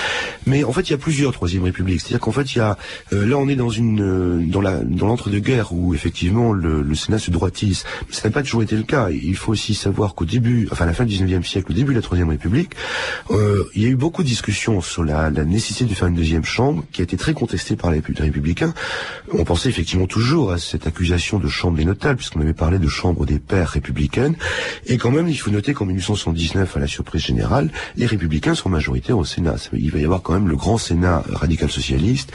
Mais 0.45 0.63
en 0.63 0.71
fait, 0.71 0.81
il 0.89 0.91
y 0.91 0.93
a 0.93 0.97
plusieurs 0.97 1.33
troisième 1.33 1.63
républiques. 1.63 2.01
C'est-à-dire 2.01 2.19
qu'en 2.19 2.31
fait, 2.31 2.55
il 2.55 2.59
y 2.59 2.61
a 2.61 2.77
euh, 3.13 3.25
là, 3.25 3.37
on 3.37 3.47
est 3.47 3.55
dans 3.55 3.69
une 3.69 4.01
euh, 4.01 4.43
dans 4.45 5.07
l'entre-deux-guerres 5.07 5.73
où 5.73 5.93
effectivement 5.93 6.53
le, 6.53 6.95
Sénat 6.95 7.19
se 7.19 7.31
droitise. 7.31 7.83
Mais 8.07 8.13
ça 8.13 8.27
n'a 8.27 8.33
pas 8.33 8.41
toujours 8.41 8.63
été 8.63 8.75
le 8.75 8.83
cas. 8.83 9.09
Il 9.09 9.35
faut 9.35 9.51
aussi 9.51 9.73
savoir 9.73 10.15
qu'au 10.15 10.25
début, 10.25 10.67
enfin 10.71 10.85
à 10.85 10.87
la 10.87 10.93
fin 10.93 11.05
du 11.05 11.15
19e 11.15 11.43
siècle, 11.43 11.71
au 11.71 11.73
début 11.73 11.91
de 11.91 11.97
la 11.97 12.01
troisième 12.01 12.29
république, 12.29 12.71
euh, 13.31 13.65
il 13.75 13.83
y 13.83 13.85
a 13.85 13.89
eu 13.89 13.95
beaucoup 13.95 14.23
de 14.23 14.27
discussions 14.27 14.81
sur 14.81 15.03
la, 15.03 15.29
la, 15.29 15.43
nécessité 15.45 15.85
de 15.85 15.93
faire 15.93 16.07
une 16.07 16.15
deuxième 16.15 16.45
chambre, 16.45 16.83
qui 16.91 17.01
a 17.01 17.03
été 17.03 17.17
très 17.17 17.33
contestée 17.33 17.75
par 17.75 17.91
les 17.91 18.01
républicains. 18.17 18.73
On 19.33 19.43
pensait 19.43 19.69
effectivement 19.69 20.07
toujours 20.07 20.51
à 20.51 20.57
cette 20.57 20.87
accusation 20.87 21.39
de 21.39 21.47
chambre 21.47 21.77
des 21.77 21.85
notables, 21.85 22.17
puisqu'on 22.17 22.41
avait 22.41 22.53
parlé 22.53 22.79
de 22.79 22.87
chambre 22.87 23.25
des 23.25 23.39
pères 23.39 23.69
républicaines. 23.69 24.35
Et 24.85 24.97
quand 24.97 25.11
même, 25.11 25.27
il 25.27 25.37
faut 25.37 25.51
noter 25.51 25.73
qu'en 25.73 25.85
1879, 25.85 26.77
à 26.77 26.79
la 26.79 26.87
surprise 26.87 27.23
générale, 27.23 27.54
les 27.95 28.05
républicains 28.05 28.55
sont 28.55 28.69
majoritaires 28.69 29.17
au 29.17 29.25
Sénat. 29.25 29.55
Il 29.73 29.91
va 29.91 29.99
y 29.99 30.05
avoir 30.05 30.21
quand 30.21 30.33
même 30.33 30.47
le 30.47 30.55
grand 30.55 30.77
Sénat 30.77 31.23
radical-socialiste 31.27 32.31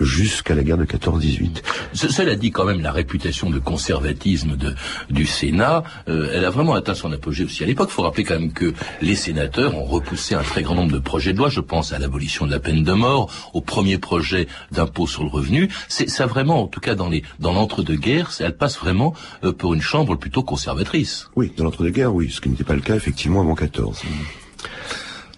jusqu'à 0.00 0.54
la 0.54 0.62
guerre 0.62 0.78
de 0.78 0.84
14-18. 0.84 1.62
Cela 1.92 2.36
dit 2.36 2.50
quand 2.50 2.64
même 2.64 2.80
la 2.80 2.92
réputation 2.92 3.50
de 3.50 3.58
conservatisme 3.58 4.56
de, 4.56 4.74
du 5.10 5.26
Sénat, 5.26 5.84
euh, 6.08 6.30
elle 6.32 6.44
a 6.44 6.50
vraiment 6.50 6.74
atteint 6.74 6.94
son 6.94 7.12
apogée 7.12 7.44
aussi 7.44 7.62
à 7.62 7.66
l'époque. 7.66 7.88
Il 7.90 7.94
faut 7.94 8.02
rappeler 8.02 8.24
quand 8.24 8.38
même 8.38 8.52
que 8.52 8.72
les 9.00 9.14
sénateurs 9.14 9.76
ont 9.76 9.84
repoussé 9.84 10.34
un 10.34 10.42
très 10.42 10.62
grand 10.62 10.74
nombre 10.74 10.92
de 10.92 10.98
projets 10.98 11.32
de 11.32 11.38
loi. 11.38 11.48
Je 11.48 11.60
pense 11.60 11.92
à 11.92 11.98
l'abolition 11.98 12.46
de 12.46 12.50
la 12.50 12.60
peine 12.60 12.82
de 12.82 12.92
mort, 12.92 13.30
au 13.52 13.60
premier 13.60 13.98
projet 13.98 14.46
d'impôt 14.72 15.06
sur 15.06 15.24
le 15.24 15.30
revenu. 15.30 15.68
C'est 15.88 16.08
ça 16.08 16.26
vraiment, 16.26 16.62
en 16.62 16.66
tout 16.66 16.80
cas 16.80 16.94
dans 16.94 17.08
les 17.08 17.22
dans 17.38 17.52
l'entre-deux-guerres, 17.52 18.30
elle 18.40 18.56
passe 18.56 18.78
vraiment 18.78 19.14
euh, 19.44 19.52
pour 19.52 19.74
une 19.74 19.82
chambre 19.82 20.16
plutôt 20.16 20.42
conservatrice. 20.42 21.28
Oui, 21.36 21.52
dans 21.56 21.64
l'entre-deux-guerres, 21.64 22.14
oui, 22.14 22.30
ce 22.30 22.40
qui 22.40 22.48
n'était 22.48 22.64
pas 22.64 22.74
le 22.74 22.80
cas 22.80 22.96
effectivement 22.96 23.40
avant 23.40 23.54
14. 23.54 24.02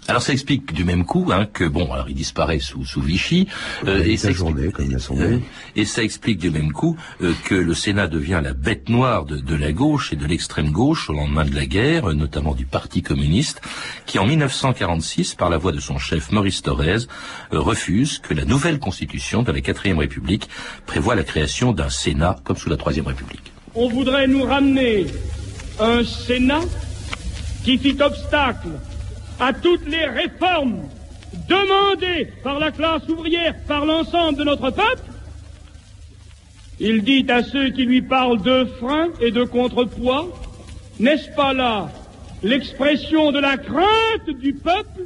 Alors 0.08 0.22
ça 0.22 0.32
explique 0.32 0.72
du 0.72 0.84
même 0.84 1.04
coup 1.04 1.30
hein, 1.32 1.46
que 1.52 1.64
bon, 1.64 1.92
alors 1.92 2.08
il 2.08 2.14
disparaît 2.14 2.60
sous, 2.60 2.84
sous 2.84 3.00
Vichy, 3.00 3.48
euh, 3.86 4.04
et, 4.04 4.16
ça 4.16 4.30
journée, 4.30 4.70
comme 4.70 4.86
euh, 5.10 5.38
et 5.75 5.84
ça 5.84 6.04
explique 6.04 6.38
du 6.38 6.50
même 6.50 6.72
coup 6.72 6.96
euh, 7.22 7.32
que 7.44 7.56
le 7.56 7.75
Sénat 7.75 8.06
devient 8.06 8.40
la 8.42 8.52
bête 8.52 8.88
noire 8.88 9.25
de, 9.25 9.36
de 9.36 9.54
la 9.56 9.72
gauche 9.72 10.12
et 10.12 10.16
de 10.16 10.25
l'extrême 10.25 10.70
gauche 10.70 11.10
au 11.10 11.12
lendemain 11.12 11.44
de 11.44 11.54
la 11.54 11.66
guerre, 11.66 12.14
notamment 12.14 12.54
du 12.54 12.66
Parti 12.66 13.02
communiste, 13.02 13.60
qui 14.06 14.20
en 14.20 14.26
1946, 14.26 15.34
par 15.34 15.50
la 15.50 15.58
voix 15.58 15.72
de 15.72 15.80
son 15.80 15.98
chef 15.98 16.30
Maurice 16.30 16.62
Thorez, 16.62 17.06
refuse 17.50 18.18
que 18.18 18.32
la 18.32 18.44
nouvelle 18.44 18.78
constitution 18.78 19.42
de 19.42 19.50
la 19.50 19.60
quatrième 19.60 19.98
République 19.98 20.48
prévoit 20.86 21.16
la 21.16 21.25
création 21.25 21.72
d'un 21.72 21.90
Sénat 21.90 22.36
comme 22.44 22.56
sous 22.56 22.70
la 22.70 22.76
troisième 22.76 23.06
République. 23.06 23.52
On 23.75 23.88
voudrait 23.88 24.28
nous 24.28 24.44
ramener 24.44 25.06
un 25.80 26.04
Sénat 26.04 26.62
qui 27.64 27.76
fit 27.76 28.00
obstacle 28.00 28.68
à 29.40 29.52
toutes 29.52 29.87
les 29.87 30.07
réformes 30.07 30.88
demandées 31.49 32.26
par 32.43 32.59
la 32.59 32.71
classe 32.71 33.09
ouvrière, 33.09 33.55
par 33.66 33.85
l'ensemble 33.85 34.38
de 34.38 34.45
notre 34.45 34.71
peuple, 34.71 35.11
il 36.78 37.02
dit 37.02 37.26
à 37.28 37.43
ceux 37.43 37.71
qui 37.71 37.85
lui 37.85 38.02
parlent 38.02 38.43
de 38.43 38.64
frein 38.78 39.09
et 39.21 39.31
de 39.31 39.45
contrepoids, 39.45 40.28
n'est-ce 40.99 41.31
pas 41.31 41.52
là 41.52 41.90
l'expression 42.43 43.33
de 43.33 43.38
la 43.38 43.57
crainte 43.57 44.31
du 44.38 44.52
peuple? 44.55 45.05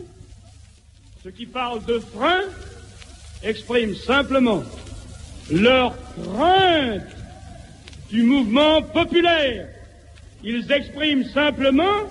Ceux 1.23 1.31
qui 1.31 1.47
parlent 1.47 1.85
de 1.85 1.99
frein 1.99 2.41
expriment 3.43 3.95
simplement 3.95 4.63
leur 5.51 5.95
crainte 6.23 7.03
du 8.11 8.23
mouvement 8.23 8.83
populaire. 8.83 9.69
Ils 10.43 10.71
expriment 10.73 11.25
simplement 11.25 12.09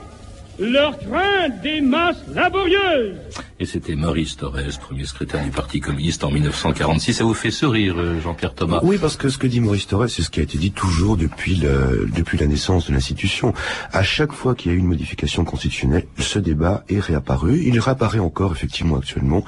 leur 0.59 0.97
crainte 0.99 1.61
des 1.61 1.81
masses 1.81 2.23
laborieuses. 2.33 3.15
Et 3.61 3.65
c'était 3.65 3.95
Maurice 3.95 4.37
Thorez, 4.37 4.69
premier 4.79 5.03
secrétaire 5.03 5.43
du 5.43 5.49
Parti 5.49 5.81
communiste 5.81 6.23
en 6.23 6.31
1946. 6.31 7.15
Ça 7.15 7.25
vous 7.25 7.33
fait 7.33 7.51
sourire, 7.51 7.95
euh, 7.97 8.21
Jean-Pierre 8.21 8.55
Thomas? 8.55 8.79
Oui, 8.83 8.97
parce 8.97 9.17
que 9.17 9.27
ce 9.27 9.37
que 9.37 9.47
dit 9.47 9.59
Maurice 9.59 9.85
Thorez, 9.85 10.07
c'est 10.07 10.21
ce 10.21 10.29
qui 10.29 10.39
a 10.39 10.43
été 10.43 10.57
dit 10.57 10.71
toujours 10.71 11.17
depuis, 11.17 11.55
le, 11.55 12.07
depuis 12.15 12.37
la 12.37 12.47
naissance 12.47 12.87
de 12.87 12.93
l'institution. 12.93 13.53
À 13.91 14.01
chaque 14.01 14.31
fois 14.31 14.55
qu'il 14.55 14.71
y 14.71 14.73
a 14.73 14.77
eu 14.77 14.79
une 14.79 14.87
modification 14.87 15.43
constitutionnelle, 15.43 16.05
ce 16.17 16.39
débat 16.39 16.85
est 16.87 17.01
réapparu. 17.01 17.61
Il 17.65 17.77
réapparaît 17.81 18.19
encore, 18.19 18.53
effectivement, 18.53 18.95
actuellement, 18.95 19.43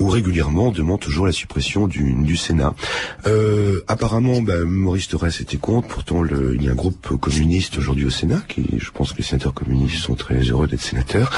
où 0.00 0.08
régulièrement 0.08 0.66
on 0.66 0.72
demande 0.72 0.98
toujours 0.98 1.26
la 1.26 1.32
suppression 1.32 1.86
du, 1.86 2.14
du 2.14 2.36
Sénat. 2.36 2.74
Euh, 3.28 3.84
apparemment, 3.86 4.42
ben, 4.42 4.64
Maurice 4.64 5.06
Thorez 5.06 5.40
était 5.40 5.58
contre. 5.58 5.86
Pourtant, 5.86 6.22
le, 6.22 6.56
il 6.56 6.64
y 6.64 6.68
a 6.68 6.72
un 6.72 6.74
groupe 6.74 7.16
communiste 7.20 7.78
aujourd'hui 7.78 8.06
au 8.06 8.10
Sénat, 8.10 8.42
qui, 8.48 8.66
je 8.76 8.90
pense 8.90 9.12
que 9.12 9.18
les 9.18 9.22
sénateurs 9.22 9.54
communistes 9.54 9.98
sont 9.98 10.16
très 10.16 10.40
heureux 10.40 10.66
d'être 10.66 10.80
sénateurs. 10.80 11.30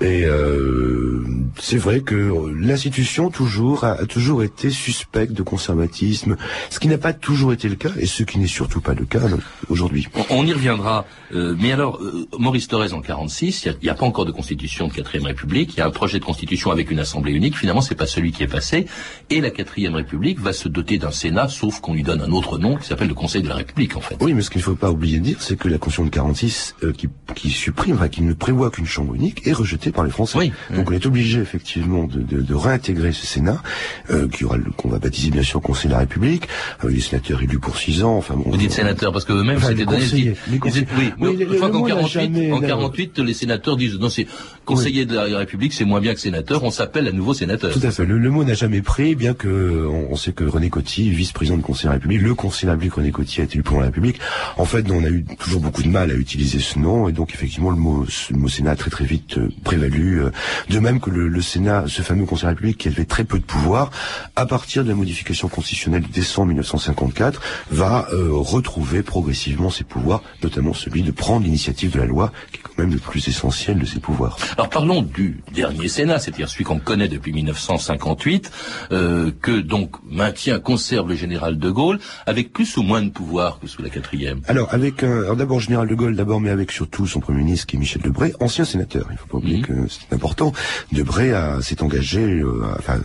Et 0.00 0.24
euh, 0.24 1.22
c'est 1.58 1.76
vrai 1.76 2.00
que 2.00 2.52
l'institution 2.58 3.30
toujours 3.30 3.84
a, 3.84 4.06
toujours 4.06 4.42
été 4.42 4.70
suspecte 4.70 5.32
de 5.32 5.42
conservatisme, 5.42 6.36
ce 6.70 6.78
qui 6.78 6.88
n'a 6.88 6.98
pas 6.98 7.12
toujours 7.12 7.52
été 7.52 7.68
le 7.68 7.76
cas 7.76 7.90
et 7.98 8.06
ce 8.06 8.22
qui 8.22 8.38
n'est 8.38 8.46
surtout 8.46 8.80
pas 8.80 8.94
le 8.94 9.04
cas 9.04 9.22
aujourd'hui. 9.68 10.08
On, 10.30 10.46
y 10.46 10.52
reviendra. 10.52 11.06
Euh, 11.32 11.54
mais 11.58 11.72
alors, 11.72 12.00
euh, 12.02 12.26
Maurice 12.38 12.68
Thorez 12.68 12.92
en 12.92 13.00
46, 13.00 13.64
il 13.66 13.76
n'y 13.82 13.88
a, 13.88 13.94
pas 13.94 14.06
encore 14.06 14.24
de 14.24 14.32
constitution 14.32 14.88
de 14.88 14.92
quatrième 14.92 15.26
République. 15.26 15.74
Il 15.74 15.78
y 15.78 15.80
a 15.80 15.86
un 15.86 15.90
projet 15.90 16.18
de 16.18 16.24
constitution 16.24 16.70
avec 16.70 16.90
une 16.90 16.98
assemblée 16.98 17.32
unique. 17.32 17.56
Finalement, 17.56 17.80
c'est 17.80 17.94
pas 17.94 18.06
celui 18.06 18.32
qui 18.32 18.42
est 18.42 18.48
passé. 18.48 18.86
Et 19.30 19.40
la 19.40 19.50
quatrième 19.50 19.94
République 19.94 20.40
va 20.40 20.52
se 20.52 20.68
doter 20.68 20.98
d'un 20.98 21.10
Sénat, 21.10 21.48
sauf 21.48 21.80
qu'on 21.80 21.94
lui 21.94 22.02
donne 22.02 22.20
un 22.20 22.30
autre 22.32 22.58
nom 22.58 22.76
qui 22.76 22.86
s'appelle 22.86 23.08
le 23.08 23.14
Conseil 23.14 23.42
de 23.42 23.48
la 23.48 23.56
République, 23.56 23.96
en 23.96 24.00
fait. 24.00 24.16
Oui, 24.20 24.34
mais 24.34 24.42
ce 24.42 24.50
qu'il 24.50 24.60
ne 24.60 24.64
faut 24.64 24.74
pas 24.74 24.90
oublier 24.90 25.18
de 25.18 25.24
dire, 25.24 25.36
c'est 25.40 25.56
que 25.56 25.68
la 25.68 25.78
Constitution 25.78 26.04
de 26.04 26.10
46 26.10 26.76
euh, 26.82 26.92
qui, 26.92 27.08
qui 27.34 27.50
supprime, 27.50 27.96
enfin, 27.96 28.08
qui 28.08 28.22
ne 28.22 28.32
prévoit 28.32 28.70
qu'une 28.70 28.86
chambre 28.86 29.14
unique, 29.14 29.46
est 29.46 29.52
rejetée 29.52 29.92
par 29.92 30.04
les 30.04 30.10
Français. 30.10 30.38
Oui. 30.38 30.52
Donc 30.74 30.90
on 30.90 30.94
est 30.94 31.06
obligé 31.06 31.39
effectivement 31.40 32.04
de, 32.04 32.20
de, 32.20 32.40
de 32.42 32.54
réintégrer 32.54 33.12
ce 33.12 33.26
Sénat, 33.26 33.62
euh, 34.10 34.28
qu'on 34.76 34.88
va 34.88 34.98
baptiser 34.98 35.30
bien 35.30 35.42
sûr 35.42 35.60
Conseil 35.60 35.88
de 35.88 35.94
la 35.94 36.00
République, 36.00 36.44
avec 36.80 36.94
les 36.96 37.02
sénateurs 37.02 37.42
élus 37.42 37.58
pour 37.58 37.76
six 37.76 38.02
ans. 38.02 38.16
Enfin, 38.16 38.34
bon, 38.34 38.50
Vous 38.50 38.56
dites 38.56 38.72
sénateurs 38.72 39.12
parce 39.12 39.24
que 39.24 39.32
eux-mêmes 39.32 39.56
enfin, 39.58 39.68
c'était 39.68 39.84
donné. 39.84 40.04
Les 40.50 40.60
oui, 40.96 41.12
mais 41.18 41.32
une 41.32 41.54
fois 41.54 41.70
qu'en 41.70 41.82
48, 41.82 42.52
en 42.52 42.60
48, 42.60 43.18
les 43.20 43.34
sénateurs 43.34 43.76
disent 43.76 43.98
non, 43.98 44.08
c'est 44.08 44.26
conseiller 44.74 45.06
de 45.06 45.14
la 45.14 45.38
République, 45.38 45.72
c'est 45.72 45.84
moins 45.84 46.00
bien 46.00 46.14
que 46.14 46.20
sénateur. 46.20 46.62
On 46.64 46.70
s'appelle 46.70 47.08
à 47.08 47.12
nouveau 47.12 47.34
sénateur. 47.34 47.72
Tout 47.72 47.80
à 47.82 47.90
fait. 47.90 48.04
Le, 48.04 48.30
mot 48.30 48.44
n'a 48.44 48.54
jamais 48.54 48.82
pris, 48.82 49.14
bien 49.14 49.34
que 49.34 49.86
on, 49.86 50.16
sait 50.16 50.32
que 50.32 50.44
René 50.44 50.70
Coty, 50.70 51.10
vice-président 51.10 51.56
du 51.56 51.62
Conseil 51.62 51.84
de 51.84 51.88
la 51.88 51.94
République, 51.94 52.22
le 52.22 52.34
Conseil 52.34 52.62
de 52.62 52.66
la 52.66 52.72
République 52.72 52.94
René 52.94 53.10
Coty 53.10 53.40
a 53.40 53.44
été 53.44 53.54
élu 53.54 53.62
pour 53.62 53.78
la 53.80 53.86
République. 53.86 54.20
En 54.56 54.64
fait, 54.64 54.90
on 54.90 55.04
a 55.04 55.08
eu 55.08 55.24
toujours 55.38 55.60
beaucoup 55.60 55.82
de 55.82 55.88
mal 55.88 56.10
à 56.10 56.14
utiliser 56.14 56.58
ce 56.58 56.78
nom, 56.78 57.08
et 57.08 57.12
donc 57.12 57.34
effectivement 57.34 57.70
le 57.70 57.76
mot, 57.76 58.06
le 58.30 58.36
mot 58.36 58.48
Sénat 58.48 58.72
a 58.72 58.76
très 58.76 58.90
très 58.90 59.04
vite 59.04 59.38
euh, 59.38 59.48
prévalu. 59.64 60.22
Euh, 60.22 60.30
de 60.68 60.78
même 60.78 61.00
que 61.00 61.10
le, 61.10 61.28
le 61.28 61.42
Sénat, 61.42 61.84
ce 61.86 62.02
fameux 62.02 62.24
Conseil 62.24 62.42
de 62.42 62.46
la 62.46 62.50
République 62.50 62.78
qui 62.78 62.88
avait 62.88 63.04
très 63.04 63.24
peu 63.24 63.38
de 63.38 63.44
pouvoir, 63.44 63.90
à 64.36 64.46
partir 64.46 64.84
de 64.84 64.88
la 64.88 64.94
modification 64.94 65.48
constitutionnelle 65.48 66.02
de 66.02 66.12
décembre 66.12 66.48
1954, 66.48 67.40
va 67.70 68.06
euh, 68.12 68.28
retrouver 68.32 69.02
progressivement 69.02 69.70
ses 69.70 69.84
pouvoirs, 69.84 70.22
notamment 70.42 70.74
celui 70.74 71.02
de 71.02 71.10
prendre 71.10 71.44
l'initiative 71.44 71.92
de 71.92 71.98
la 71.98 72.06
loi, 72.06 72.32
qui 72.52 72.58
est 72.58 72.62
quand 72.62 72.78
même 72.78 72.92
le 72.92 72.98
plus 72.98 73.28
essentiel 73.28 73.78
de 73.78 73.86
ses 73.86 74.00
pouvoirs. 74.00 74.38
Alors 74.60 74.68
parlons 74.68 75.00
du 75.00 75.40
dernier 75.54 75.88
Sénat, 75.88 76.18
c'est-à-dire 76.18 76.50
celui 76.50 76.64
qu'on 76.64 76.80
connaît 76.80 77.08
depuis 77.08 77.32
1958, 77.32 78.52
euh, 78.92 79.30
que 79.40 79.58
donc 79.58 79.96
maintient, 80.04 80.60
conserve 80.60 81.08
le 81.08 81.14
général 81.14 81.58
de 81.58 81.70
Gaulle, 81.70 81.98
avec 82.26 82.52
plus 82.52 82.76
ou 82.76 82.82
moins 82.82 83.00
de 83.00 83.08
pouvoir 83.08 83.58
que 83.58 83.66
sous 83.66 83.80
la 83.80 83.88
quatrième. 83.88 84.42
Alors 84.48 84.68
avec 84.74 85.02
un, 85.02 85.34
d'abord 85.34 85.60
général 85.60 85.88
de 85.88 85.94
Gaulle, 85.94 86.14
d'abord, 86.14 86.42
mais 86.42 86.50
avec 86.50 86.72
surtout 86.72 87.06
son 87.06 87.20
premier 87.20 87.38
ministre 87.38 87.68
qui 87.68 87.76
est 87.76 87.78
Michel 87.78 88.02
Debré, 88.02 88.34
ancien 88.38 88.66
sénateur. 88.66 89.08
Il 89.10 89.16
faut 89.16 89.28
pas 89.28 89.38
oublier 89.38 89.60
mmh. 89.60 89.62
que 89.62 89.88
c'est 89.88 90.14
important. 90.14 90.52
Debré 90.92 91.32
s'est 91.62 91.82
engagé, 91.82 92.20
euh, 92.20 92.62
enfin 92.78 93.00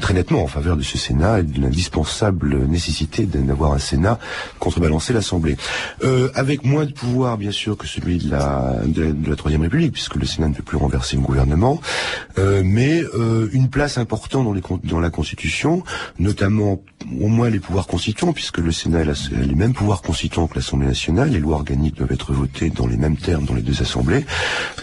très 0.00 0.14
nettement 0.14 0.42
en 0.42 0.48
faveur 0.48 0.76
de 0.76 0.82
ce 0.82 0.98
Sénat 0.98 1.38
et 1.38 1.42
de 1.44 1.60
l'indispensable 1.60 2.66
nécessité 2.66 3.26
d'avoir 3.26 3.74
un 3.74 3.78
Sénat 3.78 4.18
contrebalancer 4.58 5.12
l'Assemblée. 5.12 5.56
Euh, 6.02 6.30
avec 6.34 6.64
moins 6.64 6.84
de 6.84 6.92
pouvoir, 6.92 7.38
bien 7.38 7.52
sûr, 7.52 7.76
que 7.76 7.86
celui 7.86 8.18
de 8.18 8.28
la, 8.28 8.80
de, 8.84 9.12
de 9.12 9.30
la 9.30 9.36
Troisième 9.36 9.62
République, 9.62 9.92
puisque 9.92 10.16
le 10.16 10.26
Sénat 10.26 10.48
ne 10.48 10.54
peut 10.54 10.69
plus 10.70 10.78
renverser 10.78 11.16
le 11.16 11.22
gouvernement, 11.22 11.80
euh, 12.38 12.62
mais 12.64 13.02
euh, 13.02 13.48
une 13.52 13.70
place 13.70 13.98
importante 13.98 14.44
dans, 14.44 14.52
les, 14.52 14.62
dans 14.84 15.00
la 15.00 15.10
Constitution, 15.10 15.82
notamment 16.20 16.80
au 17.20 17.26
moins 17.26 17.50
les 17.50 17.58
pouvoirs 17.58 17.88
constituants, 17.88 18.32
puisque 18.32 18.58
le 18.58 18.70
Sénat 18.70 19.00
a, 19.00 19.04
les 19.36 19.56
mêmes 19.56 19.72
pouvoirs 19.72 20.00
constituants 20.00 20.46
que 20.46 20.54
l'Assemblée 20.54 20.86
nationale, 20.86 21.30
les 21.30 21.40
lois 21.40 21.56
organiques 21.56 21.96
doivent 21.96 22.12
être 22.12 22.32
votées 22.32 22.70
dans 22.70 22.86
les 22.86 22.96
mêmes 22.96 23.16
termes 23.16 23.46
dans 23.46 23.54
les 23.54 23.62
deux 23.62 23.82
assemblées, 23.82 24.24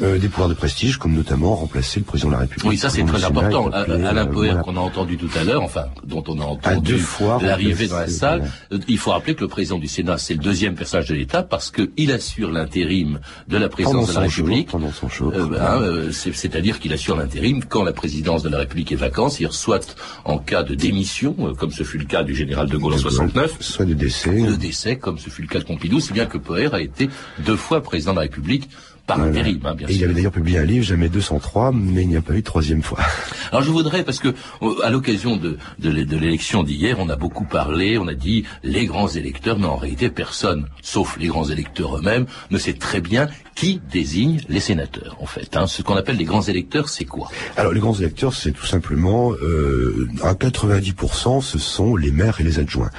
euh, 0.01 0.17
des 0.17 0.27
pouvoirs 0.27 0.49
de 0.49 0.55
prestige, 0.55 0.97
comme 0.97 1.13
notamment 1.13 1.55
remplacer 1.55 2.01
le 2.01 2.05
président 2.05 2.29
de 2.31 2.33
la 2.33 2.39
République. 2.39 2.69
Oui, 2.69 2.77
ça 2.77 2.89
c'est 2.89 3.05
très 3.05 3.23
important. 3.23 3.69
Alain 3.71 4.25
Poher, 4.25 4.55
qu'on 4.65 4.75
a 4.75 4.81
entendu 4.81 5.15
tout 5.15 5.29
à 5.39 5.45
l'heure, 5.45 5.63
enfin, 5.63 5.85
dont 6.03 6.23
on 6.27 6.37
a 6.41 6.43
entendu 6.43 6.97
l'arrivée 7.41 7.87
dans 7.87 7.99
la 7.99 8.09
salle, 8.09 8.51
il 8.89 8.97
faut 8.97 9.11
rappeler 9.11 9.35
que 9.35 9.41
le 9.41 9.47
président 9.47 9.79
du 9.79 9.87
Sénat, 9.87 10.17
c'est 10.17 10.33
le 10.33 10.41
deuxième 10.41 10.75
personnage 10.75 11.07
de 11.07 11.15
l'État, 11.15 11.43
parce 11.43 11.71
qu'il 11.71 12.11
assure 12.11 12.51
l'intérim 12.51 13.19
de 13.47 13.57
la 13.57 13.69
présidence 13.69 14.09
de 14.09 14.15
la 14.15 14.19
République. 14.21 14.67
pendant 14.69 14.91
son 14.91 15.07
show. 15.07 15.31
Euh, 15.33 15.76
hein, 15.77 15.81
euh, 15.81 16.11
c'est-à-dire 16.11 16.79
qu'il 16.79 16.93
assure 16.93 17.15
l'intérim 17.17 17.63
quand 17.63 17.83
la 17.83 17.93
présidence 17.93 18.43
de 18.43 18.49
la 18.49 18.57
République 18.59 18.91
est 18.91 18.95
vacante, 18.95 19.31
c'est-à-dire 19.31 19.53
soit 19.53 19.95
en 20.25 20.37
cas 20.37 20.63
de 20.63 20.75
démission, 20.75 21.35
euh, 21.39 21.53
comme 21.53 21.71
ce 21.71 21.83
fut 21.83 21.97
le 21.97 22.05
cas 22.05 22.23
du 22.23 22.35
général 22.35 22.67
de 22.69 22.77
Gaulle 22.77 22.93
en 22.93 22.97
69, 22.97 23.57
soit 23.61 23.85
de 23.85 23.93
décès. 23.93 24.41
De 24.41 24.55
décès, 24.55 24.97
comme 24.97 25.17
ce 25.17 25.29
fut 25.29 25.41
le 25.41 25.47
cas 25.47 25.59
de 25.59 25.65
Pompidou, 25.65 25.99
si 25.99 26.13
bien 26.13 26.25
que 26.25 26.37
Poher 26.37 26.73
a 26.73 26.81
été 26.81 27.09
deux 27.45 27.55
fois 27.55 27.81
président 27.81 28.11
de 28.11 28.17
la 28.17 28.21
République 28.23 28.69
par 29.05 29.17
Voilà. 29.19 29.31
intérim, 29.31 29.61
hein, 29.63 29.73
bien 29.73 29.87
Et 29.87 29.93
il 29.93 30.03
avait 30.03 30.13
d'ailleurs 30.13 30.33
publié 30.33 30.57
un 30.57 30.65
livre, 30.65 30.83
jamais 30.83 31.07
203, 31.07 31.71
mais 31.71 32.01
il 32.01 32.09
n'y 32.09 32.17
a 32.17 32.21
pas 32.21 32.33
eu 32.33 32.39
de 32.39 32.45
troisième 32.45 32.81
fois. 32.83 32.99
Alors 33.53 33.63
je 33.63 33.71
voudrais, 33.71 34.03
parce 34.03 34.19
que 34.19 34.27
euh, 34.61 34.83
à 34.83 34.89
l'occasion 34.89 35.37
de, 35.37 35.57
de, 35.79 35.89
l'é- 35.89 36.03
de 36.03 36.17
l'élection 36.17 36.61
d'hier, 36.61 36.97
on 36.99 37.07
a 37.07 37.15
beaucoup 37.15 37.45
parlé, 37.45 37.97
on 37.97 38.07
a 38.09 38.13
dit 38.13 38.43
les 38.63 38.85
grands 38.85 39.07
électeurs, 39.07 39.59
mais 39.59 39.65
en 39.67 39.77
réalité 39.77 40.09
personne, 40.09 40.67
sauf 40.81 41.15
les 41.21 41.27
grands 41.27 41.45
électeurs 41.49 41.95
eux-mêmes, 41.97 42.25
ne 42.51 42.57
sait 42.57 42.73
très 42.73 42.99
bien 42.99 43.29
qui 43.57 43.81
désigne 43.91 44.39
les 44.49 44.59
sénateurs, 44.59 45.17
en 45.19 45.25
fait. 45.25 45.57
hein? 45.57 45.65
Ce 45.65 45.81
qu'on 45.81 45.95
appelle 45.95 46.17
les 46.17 46.25
grands 46.25 46.43
électeurs, 46.43 46.89
c'est 46.89 47.05
quoi? 47.05 47.27
Alors 47.57 47.73
les 47.73 47.79
grands 47.79 47.95
électeurs, 47.95 48.35
c'est 48.35 48.51
tout 48.51 48.67
simplement 48.67 49.33
euh, 49.33 50.07
à 50.21 50.35
90%, 50.35 51.41
ce 51.41 51.57
sont 51.57 51.95
les 51.95 52.11
maires 52.11 52.39
et 52.39 52.43
les 52.43 52.59
adjoints. 52.59 52.91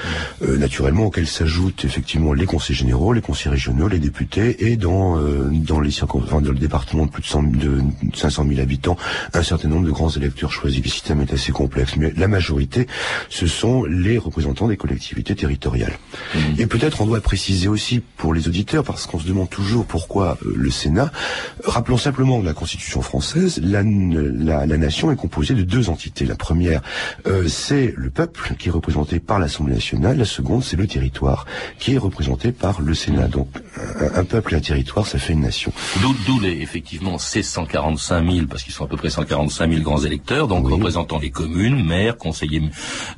Euh, 0.42 0.56
naturellement, 0.58 1.04
auxquels 1.06 1.28
s'ajoutent 1.28 1.84
effectivement 1.84 2.32
les 2.32 2.44
conseils 2.44 2.74
généraux, 2.74 3.12
les 3.12 3.20
conseils 3.20 3.52
régionaux, 3.52 3.86
les 3.86 4.00
députés, 4.00 4.66
et 4.68 4.76
dans 4.76 5.16
euh, 5.20 5.48
dans 5.52 5.78
les 5.78 5.90
circon- 5.90 6.24
enfin, 6.24 6.40
dans 6.40 6.50
le 6.50 6.58
département 6.58 7.06
de 7.06 7.10
plus 7.12 7.22
de, 7.22 7.28
100 7.28 7.42
de 7.44 7.82
500 8.16 8.44
000 8.48 8.60
habitants, 8.60 8.96
un 9.34 9.44
certain 9.44 9.68
nombre 9.68 9.86
de 9.86 9.92
grands 9.92 10.10
électeurs 10.10 10.50
choisis. 10.50 10.82
Le 10.82 10.90
système 10.90 11.20
est 11.20 11.32
assez 11.32 11.52
complexe, 11.52 11.92
mais 11.96 12.12
la 12.16 12.26
majorité, 12.26 12.88
ce 13.28 13.46
sont 13.46 13.84
les 13.84 14.18
représentants 14.18 14.66
des 14.66 14.76
collectivités 14.76 15.36
territoriales. 15.36 15.96
Et 16.58 16.66
peut-être 16.66 17.00
on 17.00 17.06
doit 17.06 17.20
préciser 17.20 17.68
aussi 17.68 18.00
pour 18.16 18.34
les 18.34 18.48
auditeurs, 18.48 18.82
parce 18.82 19.06
qu'on 19.06 19.20
se 19.20 19.26
demande 19.28 19.48
toujours 19.50 19.84
pourquoi 19.86 20.36
le 20.56 20.70
Sénat. 20.70 21.10
Rappelons 21.64 21.96
simplement 21.98 22.40
que 22.40 22.46
la 22.46 22.52
Constitution 22.54 23.02
française, 23.02 23.60
la, 23.62 23.82
la, 23.82 24.66
la 24.66 24.76
nation 24.76 25.10
est 25.10 25.16
composée 25.16 25.54
de 25.54 25.62
deux 25.62 25.88
entités. 25.90 26.24
La 26.24 26.36
première, 26.36 26.80
euh, 27.26 27.46
c'est 27.48 27.94
le 27.96 28.10
peuple 28.10 28.54
qui 28.58 28.68
est 28.68 28.72
représenté 28.72 29.18
par 29.20 29.38
l'Assemblée 29.38 29.74
nationale. 29.74 30.18
La 30.18 30.24
seconde, 30.24 30.62
c'est 30.64 30.76
le 30.76 30.86
territoire 30.86 31.46
qui 31.78 31.94
est 31.94 31.98
représenté 31.98 32.52
par 32.52 32.80
le 32.80 32.94
Sénat. 32.94 33.28
Donc 33.28 33.48
un, 34.00 34.20
un 34.20 34.24
peuple 34.24 34.54
et 34.54 34.56
un 34.56 34.60
territoire, 34.60 35.06
ça 35.06 35.18
fait 35.18 35.32
une 35.32 35.40
nation. 35.42 35.72
D'où, 36.26 36.40
les, 36.40 36.60
effectivement 36.60 37.18
ces 37.18 37.42
145 37.42 38.30
000, 38.30 38.46
parce 38.46 38.62
qu'ils 38.62 38.72
sont 38.72 38.84
à 38.84 38.88
peu 38.88 38.96
près 38.96 39.10
145 39.10 39.70
000 39.70 39.82
grands 39.82 40.02
électeurs, 40.04 40.48
donc 40.48 40.66
Oui. 40.66 40.72
représentant 40.74 41.18
les 41.18 41.30
communes, 41.30 41.84
maires, 41.84 42.16
conseillers 42.16 42.62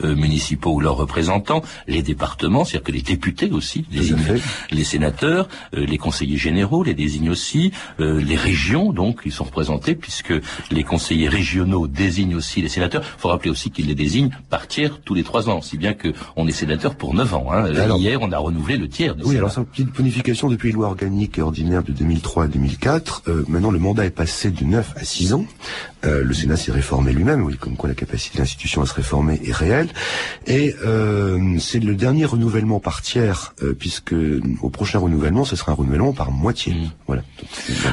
euh, 0.05 0.15
municipaux 0.15 0.75
ou 0.75 0.81
leurs 0.81 0.97
représentants, 0.97 1.63
les 1.87 2.03
départements, 2.03 2.65
c'est-à-dire 2.65 2.85
que 2.87 2.93
les 2.93 3.03
députés 3.03 3.51
aussi 3.51 3.85
fait. 3.91 4.41
les 4.71 4.85
sénateurs, 4.85 5.49
euh, 5.75 5.85
les 5.87 5.99
conseillers 5.99 6.37
généraux 6.37 6.83
les 6.83 6.95
aussi, 7.29 7.73
euh, 8.01 8.21
les 8.21 8.37
régions 8.37 8.93
donc 8.93 9.21
ils 9.25 9.33
sont 9.33 9.45
représentés 9.45 9.95
puisque 9.95 10.33
les 10.71 10.85
conseillers 10.85 11.29
régionaux 11.29 11.87
désignent 11.87 12.37
aussi 12.37 12.63
les 12.63 12.69
sénateurs. 12.69 13.03
Il 13.05 13.21
faut 13.21 13.29
rappeler 13.29 13.51
aussi 13.51 13.71
qu'ils 13.71 13.87
les 13.87 13.95
désignent 13.95 14.31
par 14.49 14.67
tiers 14.67 15.01
tous 15.05 15.15
les 15.15 15.23
trois 15.23 15.49
ans, 15.49 15.61
si 15.61 15.77
bien 15.77 15.93
que 15.93 16.13
on 16.37 16.47
est 16.47 16.53
sénateur 16.53 16.95
pour 16.95 17.15
neuf 17.15 17.35
ans. 17.35 17.49
Hein. 17.53 17.65
Alors- 17.65 17.99
hier, 17.99 18.19
on 18.23 18.33
a 18.33 18.39
renouvelé 18.39 18.77
le 18.77 18.89
tiers. 18.89 19.15
De 19.15 19.25
Oui, 19.25 19.37
alors 19.37 19.51
c'est 19.51 19.61
une 19.61 19.67
petite 19.67 19.93
bonification 19.93 20.49
depuis 20.49 20.69
les 20.69 20.75
lois 20.75 20.87
organiques 20.87 21.39
et 21.39 21.43
ordinaires 21.43 21.83
de 21.83 21.93
2003 21.93 22.45
à 22.45 22.49
2004. 22.49 23.23
Euh, 23.29 23.45
maintenant, 23.49 23.71
le 23.71 23.79
mandat 23.79 24.07
est 24.07 24.11
passé 24.11 24.51
de 24.51 24.65
9 24.65 24.93
à 24.97 25.05
6 25.05 25.35
ans. 25.35 25.45
Euh, 26.05 26.25
le 26.25 26.33
Sénat 26.33 26.57
s'est 26.57 26.73
réformé 26.73 27.13
lui-même, 27.13 27.43
oui, 27.43 27.57
comme 27.59 27.77
quoi 27.77 27.89
la 27.89 27.95
capacité 27.95 28.39
de 28.39 28.43
l'institution 28.43 28.81
à 28.83 28.87
se 28.87 28.95
réformer 28.95 29.41
est 29.45 29.53
réelle. 29.53 29.89
Et 30.47 30.75
euh, 30.85 31.59
c'est 31.59 31.81
le 31.81 31.95
dernier 31.95 32.25
renouvellement 32.25 32.81
par 32.81 33.03
tiers, 33.03 33.55
puisque 33.79 34.15
au 34.63 34.71
prochain 34.71 34.99
renouvellement, 34.99 35.45
ce 35.45 35.57
sera 35.57 35.73
un 35.73 35.75
renouvellement 35.75 36.13
par 36.13 36.31
moitié. 36.31 36.75
Voilà. 37.11 37.23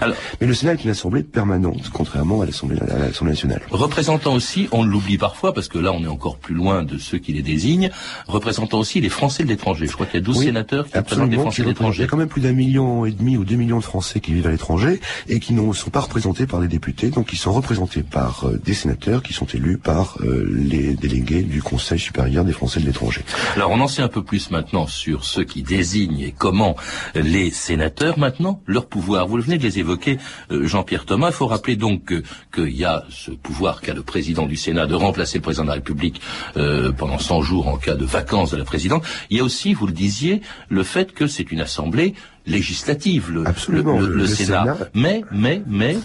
Alors- 0.02 0.16
Mais 0.40 0.48
le 0.48 0.54
Sénat 0.54 0.74
est 0.74 0.84
une 0.84 0.90
assemblée 0.92 1.24
permanente, 1.24 1.90
contrairement 1.92 2.42
à 2.42 2.46
l'Assemblée 2.46 2.78
à 2.80 2.98
l'Assemblée 3.00 3.32
nationale. 3.34 3.62
Représentant 3.72 4.34
aussi, 4.34 4.68
on 4.72 4.84
l'oublie 4.84 5.18
parfois 5.18 5.54
parce 5.54 5.68
que 5.68 5.80
là 5.80 5.92
on 5.92 6.04
est 6.04 6.08
encore 6.08 6.38
plus 6.38 6.54
loin 6.56 6.84
de 6.84 6.98
ceux 6.98 7.18
qui 7.18 7.34
les 7.34 7.42
désignent, 7.42 7.90
représentant 8.28 8.78
aussi 8.80 9.02
les 9.02 9.10
Français 9.10 9.44
de 9.44 9.50
l'étranger. 9.50 9.88
Je 9.88 9.94
crois 9.94 10.06
qu'il 10.06 10.20
y 10.20 10.24
a 10.24 10.26
12 10.26 10.38
Oui, 10.38 10.46
sénateurs 10.46 10.88
qui 10.88 10.98
représentent 10.98 11.32
les 11.32 11.38
Français 11.38 11.64
de 11.64 11.68
représente- 11.68 11.68
Il 11.68 11.68
y 11.68 11.68
l'étranger. 11.70 12.04
a 12.04 12.08
quand 12.08 12.18
même 12.18 12.28
plus 12.28 12.42
d'un 12.42 12.54
million 12.54 13.06
et 13.06 13.12
demi 13.12 13.38
ou 13.38 13.44
deux 13.46 13.56
millions 13.56 13.80
de 13.80 13.84
Français 13.84 14.20
qui 14.20 14.34
vivent 14.34 14.48
à 14.48 14.52
l'étranger 14.52 15.00
et 15.28 15.40
qui 15.40 15.54
ne 15.54 15.74
sont 15.74 15.90
pas 15.90 16.02
représentés 16.02 16.46
par 16.46 16.60
des 16.60 16.68
députés, 16.68 17.10
donc 17.10 17.34
ils 17.34 17.38
sont 17.38 17.52
représentés 17.54 18.04
par 18.04 18.46
euh, 18.48 18.60
des 18.64 18.74
sénateurs 18.74 19.24
qui 19.24 19.34
sont 19.34 19.46
élus 19.48 19.78
par 19.78 20.18
euh, 20.22 20.48
les 20.54 20.94
délégués 20.94 21.42
du 21.42 21.62
Conseil 21.64 21.98
supérieur 22.00 22.46
des 22.46 22.54
Français 22.54 22.80
de 22.80 22.86
l'étranger. 22.86 23.24
Alors 23.56 23.72
on 23.72 23.80
en 23.80 23.88
sait 23.88 24.02
un 24.04 24.08
peu 24.10 24.24
plus 24.24 24.52
maintenant 24.52 24.86
sur 24.88 25.26
ceux 25.26 25.44
qui 25.44 25.64
désignent 25.64 26.20
et 26.20 26.34
comment 26.38 26.76
les 27.16 27.50
sénateurs 27.52 28.20
maintenant, 28.20 28.62
leur 28.68 28.86
pouvoir. 28.86 29.07
Vous 29.08 29.38
venez 29.42 29.58
de 29.58 29.64
les 29.64 29.80
évoquer, 29.80 30.18
euh, 30.52 30.68
Jean-Pierre 30.68 31.06
Thomas. 31.06 31.30
Il 31.30 31.34
faut 31.34 31.48
rappeler 31.48 31.76
donc 31.76 32.04
que- 32.06 32.24
qu'il 32.54 32.76
y 32.76 32.84
a 32.86 33.06
ce 33.10 33.32
pouvoir 33.32 33.82
qu'a 33.82 33.94
le 33.94 34.04
président 34.04 34.46
du 34.46 34.56
Sénat 34.58 34.86
de 34.88 34.96
remplacer 34.96 35.38
le 35.38 35.42
président 35.44 35.64
de 35.64 35.70
la 35.70 35.76
République 35.76 36.20
euh, 36.58 36.92
pendant 36.92 37.18
100 37.20 37.42
jours 37.42 37.68
en 37.68 37.78
cas 37.78 37.96
de 37.96 38.06
vacances 38.06 38.52
de 38.52 38.58
la 38.58 38.66
présidente. 38.66 39.04
Il 39.30 39.38
y 39.38 39.40
a 39.40 39.44
aussi, 39.44 39.74
vous 39.74 39.88
le 39.88 39.94
disiez, 39.94 40.42
le 40.70 40.84
fait 40.84 41.14
que 41.14 41.28
c'est 41.28 41.52
une 41.52 41.62
assemblée 41.62 42.14
législative, 42.46 43.32
le, 43.32 43.48
Absolument, 43.48 44.00
le- 44.00 44.08
le- 44.08 44.08
le- 44.08 44.16
le 44.16 44.22
le 44.24 44.28
Sénat. 44.28 44.64
Sénat- 44.64 44.90
Mais, 44.94 45.22
mais, 45.32 45.62
mais, 45.68 45.98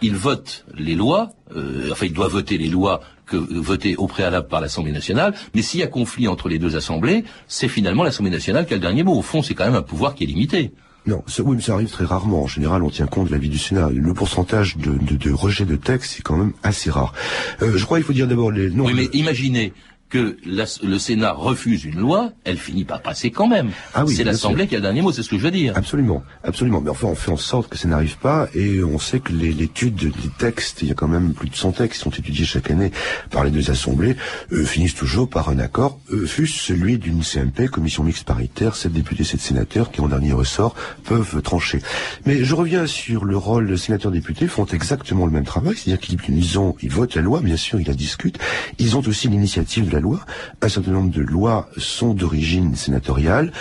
il 0.00 0.14
vote 0.14 0.64
les 0.76 0.94
lois, 0.94 1.32
euh, 1.56 1.88
enfin 1.90 2.06
il 2.06 2.12
doit 2.12 2.28
voter 2.28 2.56
les 2.56 2.68
lois 2.68 3.00
que 3.26 3.36
votées 3.36 3.96
au 3.96 4.06
préalable 4.06 4.46
par 4.48 4.60
l'Assemblée 4.60 4.92
nationale, 4.92 5.34
mais 5.54 5.60
s'il 5.62 5.80
y 5.80 5.82
a 5.82 5.86
conflit 5.86 6.28
entre 6.28 6.48
les 6.48 6.58
deux 6.58 6.76
assemblées, 6.76 7.24
c'est 7.46 7.68
finalement 7.68 8.02
l'Assemblée 8.04 8.30
nationale 8.30 8.64
qui 8.64 8.72
a 8.74 8.76
le 8.76 8.80
dernier 8.80 9.02
mot. 9.02 9.12
Au 9.18 9.22
fond, 9.22 9.42
c'est 9.42 9.54
quand 9.54 9.64
même 9.66 9.74
un 9.74 9.82
pouvoir 9.82 10.14
qui 10.14 10.24
est 10.24 10.26
limité. 10.28 10.72
Non, 11.08 11.24
ça, 11.26 11.42
oui, 11.42 11.56
mais 11.56 11.62
ça 11.62 11.72
arrive 11.72 11.88
très 11.88 12.04
rarement. 12.04 12.42
En 12.42 12.46
général, 12.46 12.82
on 12.82 12.90
tient 12.90 13.06
compte 13.06 13.28
de 13.28 13.32
l'avis 13.32 13.48
du 13.48 13.56
Sénat. 13.56 13.88
Le 13.88 14.12
pourcentage 14.12 14.76
de, 14.76 14.92
de, 14.92 15.16
de 15.16 15.32
rejet 15.32 15.64
de 15.64 15.74
texte, 15.74 16.12
c'est 16.16 16.22
quand 16.22 16.36
même 16.36 16.52
assez 16.62 16.90
rare. 16.90 17.14
Euh, 17.62 17.78
je 17.78 17.84
crois 17.86 17.96
qu'il 17.96 18.04
faut 18.04 18.12
dire 18.12 18.28
d'abord 18.28 18.50
les... 18.50 18.68
Non, 18.68 18.84
oui, 18.84 18.92
mais 18.94 19.08
imaginez 19.14 19.72
que 20.10 20.36
la- 20.46 20.64
le 20.82 20.98
Sénat 20.98 21.32
refuse 21.32 21.84
une 21.84 21.98
loi, 21.98 22.32
elle 22.44 22.56
finit 22.58 22.84
par 22.84 23.02
passer 23.02 23.30
quand 23.30 23.46
même. 23.46 23.70
Ah 23.94 24.04
oui, 24.04 24.14
c'est 24.14 24.24
l'Assemblée 24.24 24.66
qui 24.66 24.74
a 24.74 24.78
le 24.78 24.82
dernier 24.82 25.02
mot, 25.02 25.12
c'est 25.12 25.22
ce 25.22 25.28
que 25.28 25.36
je 25.38 25.42
veux 25.42 25.50
dire. 25.50 25.74
Absolument, 25.76 26.22
absolument. 26.44 26.80
Mais 26.80 26.90
enfin, 26.90 27.08
on 27.08 27.14
fait 27.14 27.30
en 27.30 27.36
sorte 27.36 27.68
que 27.68 27.76
ça 27.76 27.88
n'arrive 27.88 28.16
pas, 28.18 28.48
et 28.54 28.82
on 28.82 28.98
sait 28.98 29.20
que 29.20 29.32
les- 29.32 29.52
l'étude 29.52 29.94
des 29.96 30.12
textes, 30.38 30.80
il 30.82 30.88
y 30.88 30.90
a 30.90 30.94
quand 30.94 31.08
même 31.08 31.34
plus 31.34 31.48
de 31.50 31.54
100 31.56 31.72
textes 31.72 31.98
qui 31.98 32.04
sont 32.04 32.10
étudiés 32.10 32.44
chaque 32.46 32.70
année 32.70 32.90
par 33.30 33.44
les 33.44 33.50
deux 33.50 33.70
assemblées, 33.70 34.16
euh, 34.52 34.64
finissent 34.64 34.94
toujours 34.94 35.28
par 35.28 35.48
un 35.50 35.58
accord, 35.58 36.00
euh, 36.12 36.26
fût-ce 36.26 36.58
celui 36.58 36.98
d'une 36.98 37.22
CMP, 37.22 37.68
commission 37.68 38.02
mixte 38.02 38.24
paritaire, 38.24 38.76
sept 38.76 38.92
députés, 38.92 39.24
sept 39.24 39.40
sénateurs, 39.40 39.90
qui 39.90 40.00
en 40.00 40.08
dernier 40.08 40.32
ressort 40.32 40.74
peuvent 41.04 41.42
trancher. 41.42 41.80
Mais 42.24 42.44
je 42.44 42.54
reviens 42.54 42.86
sur 42.86 43.24
le 43.24 43.36
rôle, 43.36 43.66
les 43.68 43.76
sénateurs-députés 43.76 44.46
font 44.48 44.64
exactement 44.66 45.26
le 45.26 45.32
même 45.32 45.44
travail, 45.44 45.74
c'est-à-dire 45.76 46.00
qu'ils 46.00 46.18
ils 46.28 46.58
ont, 46.58 46.76
ils 46.82 46.90
votent 46.90 47.14
la 47.14 47.22
loi, 47.22 47.40
bien 47.40 47.56
sûr, 47.56 47.80
ils 47.80 47.86
la 47.86 47.94
discutent, 47.94 48.38
ils 48.78 48.96
ont 48.96 49.02
aussi 49.06 49.28
l'initiative 49.28 49.86
de 49.88 49.92
la 49.92 49.97
loi. 50.00 50.20
Un 50.62 50.68
certain 50.68 50.90
nombre 50.92 51.10
de 51.10 51.20
lois 51.22 51.68
sont 51.76 52.14
d'origine 52.14 52.74
sénatoriale, 52.76 53.52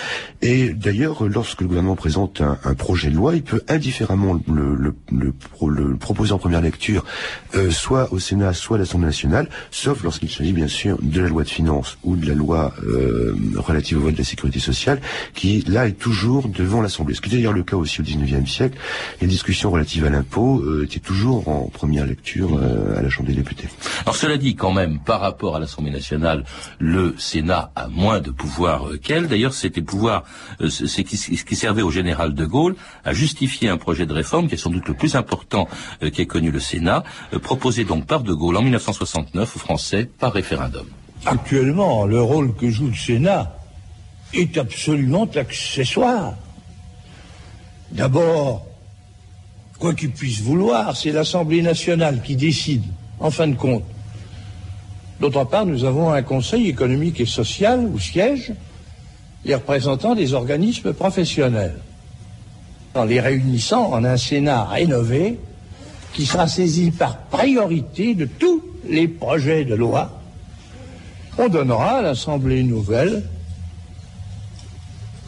et 0.41 0.69
d'ailleurs, 0.69 1.23
lorsque 1.27 1.61
le 1.61 1.67
gouvernement 1.67 1.95
présente 1.95 2.41
un, 2.41 2.73
projet 2.75 3.09
de 3.09 3.15
loi, 3.15 3.35
il 3.35 3.43
peut 3.43 3.61
indifféremment 3.67 4.39
le, 4.47 4.75
le, 4.75 4.95
le, 5.11 5.31
pro- 5.31 5.69
le 5.69 5.95
proposer 5.95 6.31
en 6.33 6.37
première 6.37 6.61
lecture, 6.61 7.03
euh, 7.55 7.71
soit 7.71 8.11
au 8.13 8.19
Sénat, 8.19 8.53
soit 8.53 8.77
à 8.77 8.79
l'Assemblée 8.79 9.07
nationale, 9.07 9.49
sauf 9.71 10.03
lorsqu'il 10.03 10.29
s'agit 10.29 10.53
bien 10.53 10.67
sûr 10.67 10.97
de 11.01 11.21
la 11.21 11.27
loi 11.29 11.43
de 11.43 11.49
finances 11.49 11.97
ou 12.03 12.15
de 12.15 12.27
la 12.27 12.35
loi 12.35 12.73
euh, 12.83 13.35
relative 13.55 13.97
au 13.97 14.01
vote 14.01 14.13
de 14.13 14.19
la 14.19 14.23
sécurité 14.23 14.59
sociale, 14.59 15.01
qui 15.33 15.61
là 15.67 15.87
est 15.87 15.93
toujours 15.97 16.49
devant 16.49 16.81
l'Assemblée. 16.81 17.15
Ce 17.15 17.21
qui 17.21 17.29
est 17.29 17.37
d'ailleurs 17.37 17.53
le 17.53 17.63
cas 17.63 17.77
aussi 17.77 18.01
au 18.01 18.03
XIXe 18.03 18.49
siècle. 18.49 18.77
Les 19.21 19.27
discussions 19.27 19.71
relatives 19.71 20.05
à 20.05 20.09
l'impôt 20.09 20.59
euh, 20.59 20.83
étaient 20.85 20.99
toujours 20.99 21.47
en 21.47 21.69
première 21.73 22.05
lecture 22.05 22.59
à 22.97 23.01
la 23.01 23.09
Chambre 23.09 23.29
des 23.29 23.35
députés. 23.35 23.67
Alors 24.03 24.15
cela 24.15 24.37
dit, 24.37 24.55
quand 24.55 24.71
même, 24.71 24.99
par 24.99 25.21
rapport 25.21 25.55
à 25.55 25.59
l'Assemblée 25.59 25.91
nationale, 25.91 26.26
le 26.79 27.15
Sénat 27.17 27.71
a 27.75 27.87
moins 27.87 28.19
de 28.19 28.31
pouvoir 28.31 28.87
euh, 28.87 28.97
qu'elle. 28.97 29.27
D'ailleurs, 29.27 29.53
c'était 29.53 29.81
pouvoir, 29.81 30.23
euh, 30.61 30.69
c'est 30.69 30.87
ce 30.87 31.01
qui, 31.01 31.17
ce 31.17 31.43
qui 31.43 31.55
servait 31.55 31.81
au 31.81 31.91
général 31.91 32.33
de 32.33 32.45
Gaulle 32.45 32.75
à 33.05 33.13
justifier 33.13 33.69
un 33.69 33.77
projet 33.77 34.05
de 34.05 34.13
réforme 34.13 34.47
qui 34.47 34.55
est 34.55 34.57
sans 34.57 34.69
doute 34.69 34.87
le 34.87 34.93
plus 34.93 35.15
important 35.15 35.67
euh, 36.03 36.09
qu'ait 36.09 36.25
connu 36.25 36.51
le 36.51 36.59
Sénat, 36.59 37.03
euh, 37.33 37.39
proposé 37.39 37.83
donc 37.83 38.05
par 38.05 38.21
de 38.21 38.33
Gaulle 38.33 38.57
en 38.57 38.61
1969 38.61 39.55
aux 39.55 39.59
Français 39.59 40.09
par 40.19 40.33
référendum. 40.33 40.85
Actuellement, 41.25 42.05
le 42.05 42.21
rôle 42.21 42.53
que 42.55 42.69
joue 42.69 42.87
le 42.87 42.95
Sénat 42.95 43.57
est 44.33 44.57
absolument 44.57 45.27
accessoire. 45.35 46.33
D'abord, 47.91 48.67
quoi 49.79 49.93
qu'il 49.93 50.11
puisse 50.11 50.41
vouloir, 50.41 50.95
c'est 50.95 51.11
l'Assemblée 51.11 51.61
nationale 51.61 52.21
qui 52.21 52.35
décide, 52.35 52.83
en 53.19 53.31
fin 53.31 53.47
de 53.47 53.55
compte. 53.55 53.83
D'autre 55.19 55.45
part, 55.45 55.65
nous 55.65 55.83
avons 55.83 56.11
un 56.11 56.21
Conseil 56.21 56.67
économique 56.67 57.19
et 57.19 57.25
social 57.25 57.79
où 57.91 57.99
siègent 57.99 58.53
les 59.45 59.55
représentants 59.55 60.15
des 60.15 60.33
organismes 60.33 60.93
professionnels, 60.93 61.79
en 62.93 63.03
les 63.05 63.19
réunissant 63.19 63.91
en 63.93 64.03
un 64.03 64.17
Sénat 64.17 64.65
rénové 64.65 65.39
qui 66.13 66.25
sera 66.25 66.47
saisi 66.47 66.91
par 66.91 67.17
priorité 67.17 68.15
de 68.15 68.25
tous 68.25 68.63
les 68.87 69.07
projets 69.07 69.65
de 69.65 69.75
loi 69.75 70.17
on 71.37 71.49
donnera 71.49 71.99
à 71.99 72.01
l'Assemblée 72.01 72.63
nouvelle 72.63 73.23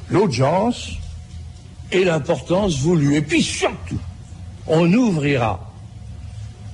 l'audience 0.09 0.91
et 1.91 2.03
l'importance 2.03 2.79
voulue. 2.79 3.15
Et 3.15 3.21
puis 3.21 3.43
surtout, 3.43 3.99
on 4.65 4.91
ouvrira 4.91 5.71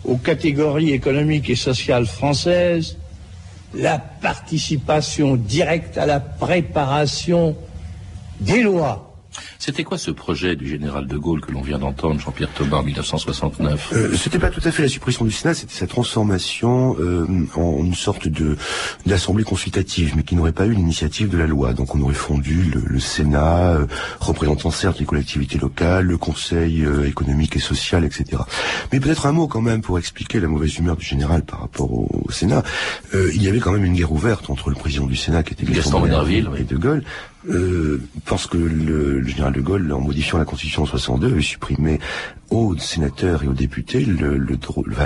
aux 0.06 0.18
catégories 0.18 0.92
économiques 0.92 1.50
et 1.50 1.56
sociales 1.56 2.06
françaises 2.06 2.98
la 3.74 3.98
participation 3.98 5.36
directe 5.36 5.98
à 5.98 6.06
la 6.06 6.20
préparation 6.20 7.56
des 8.40 8.62
lois 8.62 9.15
C'était 9.60 9.84
quoi 9.84 9.98
ce 9.98 10.12
projet 10.12 10.56
du 10.56 10.68
général 10.68 11.08
de 11.08 11.18
Gaulle 11.18 11.42
que 11.42 11.52
l'on 11.52 11.62
vient 11.62 11.80
d'entendre, 11.80 12.20
Jean-Pierre 12.20 12.50
Thomas, 12.54 12.78
en 12.78 12.84
1969 12.84 13.94
euh, 13.94 14.16
C'était 14.16 14.40
pas 14.40 14.50
tout 14.50 14.62
à 14.64 14.72
fait 14.72 14.84
la 14.84 14.90
suppression 14.90 15.26
du 15.26 15.32
Sénat, 15.32 15.54
c'était 15.54 15.74
sa 15.74 15.88
transformation 15.88 16.96
euh, 17.00 17.26
en 17.56 17.84
une 17.84 17.96
sorte 17.96 18.28
de 18.28 18.58
d'assemblée 19.06 19.44
consultative, 19.44 20.14
mais 20.16 20.24
qui 20.24 20.36
n'aurait 20.36 20.52
pas 20.52 20.66
eu 20.66 20.74
l'initiative 20.74 21.30
de 21.30 21.38
la 21.38 21.48
loi. 21.48 21.74
Donc 21.74 21.96
on 21.96 22.02
aurait 22.02 22.14
fondu 22.14 22.72
le, 22.74 23.00
Sénat, 23.00 23.74
euh, 23.74 23.86
représentant 24.20 24.72
certes 24.72 25.00
les 25.00 25.06
collectivités 25.06 25.58
locales, 25.58 26.06
le 26.06 26.18
Conseil 26.18 26.84
euh, 26.84 27.08
économique 27.08 27.56
et 27.56 27.60
social, 27.60 28.04
etc. 28.04 28.42
Mais 28.92 29.00
peut-être 29.00 29.26
un 29.26 29.32
mot 29.32 29.48
quand 29.48 29.62
même 29.62 29.82
pour 29.82 30.00
expliquer 30.00 30.40
la 30.40 30.48
mauvaise 30.48 30.76
humeur 30.78 30.98
du 30.98 31.06
général 31.06 31.44
par 31.44 31.62
rapport 31.62 31.92
au, 31.92 32.10
Sénat. 32.30 32.64
il 33.14 33.42
y 33.42 33.48
avait 33.48 33.60
quand 33.60 33.72
même 33.72 33.86
une 33.86 33.94
guerre 33.94 34.12
ouverte 34.12 34.50
entre 34.50 34.70
le 34.70 34.76
président 34.76 35.06
du 35.06 35.16
Sénat, 35.16 35.44
qui 35.44 35.54
était 35.54 35.66
Gaston 35.72 36.06
et 36.06 36.64
De 36.64 36.76
Gaulle, 36.76 37.04
euh, 37.50 38.02
parce 38.26 38.48
que 38.48 38.58
le, 38.58 39.20
le, 39.20 39.28
général 39.28 39.54
de 39.54 39.62
Gaulle, 39.62 39.92
en 39.92 40.00
modifiant 40.00 40.38
la 40.38 40.46
Constitution 40.46 40.84
en 40.84 40.86
62, 40.86 41.28
avait 41.28 41.42
supprimé 41.42 42.00
aux 42.52 42.78
sénateurs 42.78 43.44
et 43.44 43.48
aux 43.48 43.54
députés 43.54 44.06
le, 44.06 44.38
le, 44.38 44.58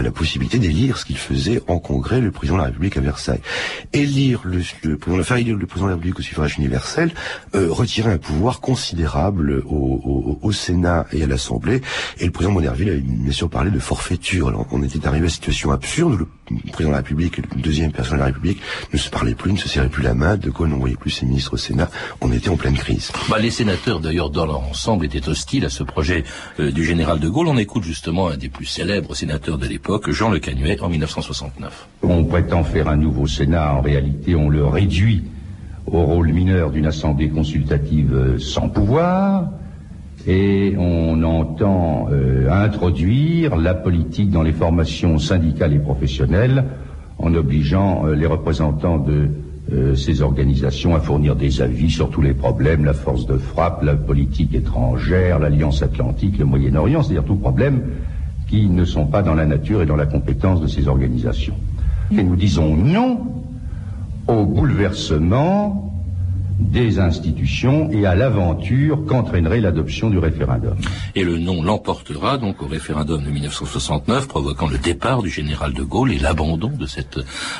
la 0.01 0.11
possibilité 0.11 0.59
d'élire 0.59 0.97
ce 0.97 1.05
qu'il 1.05 1.17
faisait 1.17 1.61
en 1.67 1.79
congrès 1.79 2.19
le 2.19 2.31
président 2.31 2.57
de 2.57 2.61
la 2.61 2.67
République 2.67 2.97
à 2.97 3.01
Versailles. 3.01 3.39
Élire 3.93 4.41
le, 4.43 4.59
président, 4.97 5.23
faire 5.23 5.37
le 5.37 5.65
président 5.65 5.85
de 5.85 5.91
la 5.91 5.95
République 5.95 6.19
au 6.19 6.21
suffrage 6.21 6.57
universel, 6.57 7.13
euh, 7.55 7.71
retirer 7.71 8.11
un 8.11 8.17
pouvoir 8.17 8.59
considérable 8.59 9.63
au, 9.65 9.75
au, 10.03 10.39
au 10.41 10.51
Sénat 10.51 11.05
et 11.13 11.23
à 11.23 11.27
l'Assemblée. 11.27 11.81
Et 12.19 12.25
le 12.25 12.31
président 12.31 12.53
Monerville 12.53 12.89
avait 12.89 12.99
bien 12.99 13.31
sûr 13.31 13.49
parlé 13.49 13.71
de 13.71 13.79
forfaiture. 13.79 14.65
On 14.71 14.83
était 14.83 15.07
arrivé 15.07 15.23
à 15.23 15.25
une 15.25 15.33
situation 15.33 15.71
absurde. 15.71 16.25
Le 16.49 16.71
président 16.71 16.89
de 16.89 16.93
la 16.93 16.97
République 16.97 17.37
le 17.37 17.61
deuxième 17.61 17.91
personne 17.91 18.15
de 18.15 18.19
la 18.19 18.25
République 18.27 18.61
ne 18.91 18.97
se 18.97 19.09
parlaient 19.09 19.35
plus, 19.35 19.53
ne 19.53 19.57
se 19.57 19.69
serraient 19.69 19.89
plus 19.89 20.03
la 20.03 20.13
main. 20.13 20.37
De 20.37 20.49
Gaulle 20.49 20.69
n'envoyait 20.69 20.95
plus 20.95 21.11
ses 21.11 21.25
ministres 21.25 21.53
au 21.53 21.57
Sénat. 21.57 21.89
Était 22.33 22.49
en 22.49 22.57
pleine 22.57 22.75
crise. 22.75 23.11
Bah, 23.29 23.39
les 23.39 23.51
sénateurs, 23.51 23.99
d'ailleurs, 23.99 24.29
dans 24.29 24.45
leur 24.45 24.61
ensemble, 24.61 25.05
étaient 25.05 25.27
hostiles 25.27 25.65
à 25.65 25.69
ce 25.69 25.83
projet 25.83 26.23
euh, 26.59 26.71
du 26.71 26.83
général 26.83 27.19
de 27.19 27.29
Gaulle. 27.29 27.47
On 27.47 27.57
écoute 27.57 27.83
justement 27.83 28.29
un 28.29 28.37
des 28.37 28.49
plus 28.49 28.65
célèbres 28.65 29.15
sénateurs 29.15 29.57
de 29.57 29.67
l'époque, 29.67 30.09
Jean 30.11 30.29
Le 30.29 30.39
Canuet, 30.39 30.81
en 30.81 30.89
1969. 30.89 31.87
On 32.03 32.23
prétend 32.25 32.63
faire 32.63 32.87
un 32.87 32.97
nouveau 32.97 33.27
Sénat. 33.27 33.75
En 33.75 33.81
réalité, 33.81 34.35
on 34.35 34.49
le 34.49 34.65
réduit 34.65 35.23
au 35.87 36.01
rôle 36.01 36.29
mineur 36.29 36.71
d'une 36.71 36.85
assemblée 36.85 37.29
consultative 37.29 38.13
euh, 38.13 38.39
sans 38.39 38.69
pouvoir 38.69 39.49
et 40.27 40.75
on 40.77 41.23
entend 41.23 42.09
euh, 42.11 42.49
introduire 42.51 43.55
la 43.55 43.73
politique 43.73 44.29
dans 44.29 44.43
les 44.43 44.51
formations 44.51 45.17
syndicales 45.17 45.73
et 45.73 45.79
professionnelles 45.79 46.65
en 47.17 47.33
obligeant 47.33 48.05
euh, 48.05 48.15
les 48.15 48.25
représentants 48.25 48.97
de 48.97 49.29
euh, 49.71 49.95
ces 49.95 50.21
organisations 50.21 50.95
à 50.95 50.99
fournir 50.99 51.35
des 51.35 51.61
avis 51.61 51.89
sur 51.89 52.09
tous 52.09 52.21
les 52.21 52.33
problèmes, 52.33 52.85
la 52.85 52.93
force 52.93 53.25
de 53.25 53.37
frappe, 53.37 53.83
la 53.83 53.95
politique 53.95 54.55
étrangère, 54.55 55.39
l'Alliance 55.39 55.83
Atlantique, 55.83 56.37
le 56.39 56.45
Moyen-Orient, 56.45 57.03
c'est-à-dire 57.03 57.25
tous 57.25 57.35
problèmes 57.35 57.83
qui 58.47 58.67
ne 58.67 58.83
sont 58.83 59.05
pas 59.05 59.21
dans 59.21 59.35
la 59.35 59.45
nature 59.45 59.81
et 59.81 59.85
dans 59.85 59.95
la 59.95 60.07
compétence 60.07 60.61
de 60.61 60.67
ces 60.67 60.87
organisations. 60.87 61.55
Et 62.11 62.23
nous 62.23 62.35
disons 62.35 62.75
non 62.75 63.19
au 64.27 64.45
bouleversement 64.45 65.88
des 66.59 66.99
institutions 66.99 67.89
et 67.91 68.05
à 68.05 68.15
l'aventure 68.15 69.05
qu'entraînerait 69.05 69.61
l'adoption 69.61 70.09
du 70.09 70.17
référendum. 70.17 70.75
Et 71.15 71.23
le 71.23 71.37
non 71.37 71.63
l'emportera 71.63 72.37
donc 72.37 72.61
au 72.61 72.67
référendum 72.67 73.23
de 73.23 73.29
1969, 73.29 74.27
provoquant 74.27 74.67
le 74.67 74.77
départ 74.77 75.23
du 75.23 75.29
général 75.29 75.73
de 75.73 75.83
Gaulle 75.83 76.11
et 76.11 76.19
l'abandon 76.19 76.69
de 76.69 76.85
cette 76.85 77.17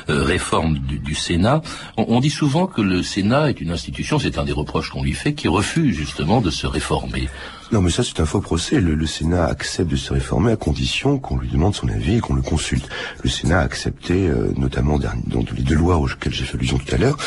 euh, 0.10 0.24
réforme 0.24 0.78
du, 0.80 1.16
Sénat. 1.16 1.62
On, 1.98 2.20
dit 2.20 2.30
souvent 2.30 2.68
que 2.68 2.82
le 2.82 3.02
Sénat 3.02 3.50
est 3.50 3.62
une 3.62 3.72
institution, 3.72 4.20
c'est 4.20 4.38
un 4.38 4.44
des 4.44 4.52
reproches 4.52 4.92
qu'on 4.92 5.04
lui 5.04 5.14
fait, 5.14 5.34
qui 5.34 5.48
refuse 5.48 5.96
justement 5.96 6.42
de 6.42 6.50
se 6.50 6.68
réformer. 6.68 7.28
Non, 7.72 7.82
mais 7.82 7.92
ça, 7.92 8.04
c'est 8.04 8.20
un 8.20 8.26
faux 8.26 8.42
procès. 8.42 8.82
Le, 8.82 9.06
Sénat 9.06 9.46
accepte 9.46 9.92
de 9.92 9.96
se 9.96 10.12
réformer 10.12 10.52
à 10.52 10.56
condition 10.56 11.20
qu'on 11.20 11.38
lui 11.38 11.50
demande 11.50 11.76
son 11.76 11.88
avis 11.88 12.16
et 12.16 12.20
qu'on 12.20 12.34
le 12.34 12.42
consulte. 12.42 12.90
Le 13.24 13.30
Sénat 13.30 13.60
a 13.60 13.64
accepté, 13.64 14.28
euh, 14.28 14.52
notamment 14.58 14.98
dans 14.98 15.46
les 15.56 15.62
deux 15.62 15.76
lois 15.76 15.98
auxquelles 15.98 16.34
j'ai 16.34 16.46
fait 16.46 16.58
allusion 16.58 16.80
tout 16.80 16.96
à 16.96 16.98
l'heure, 16.98 17.18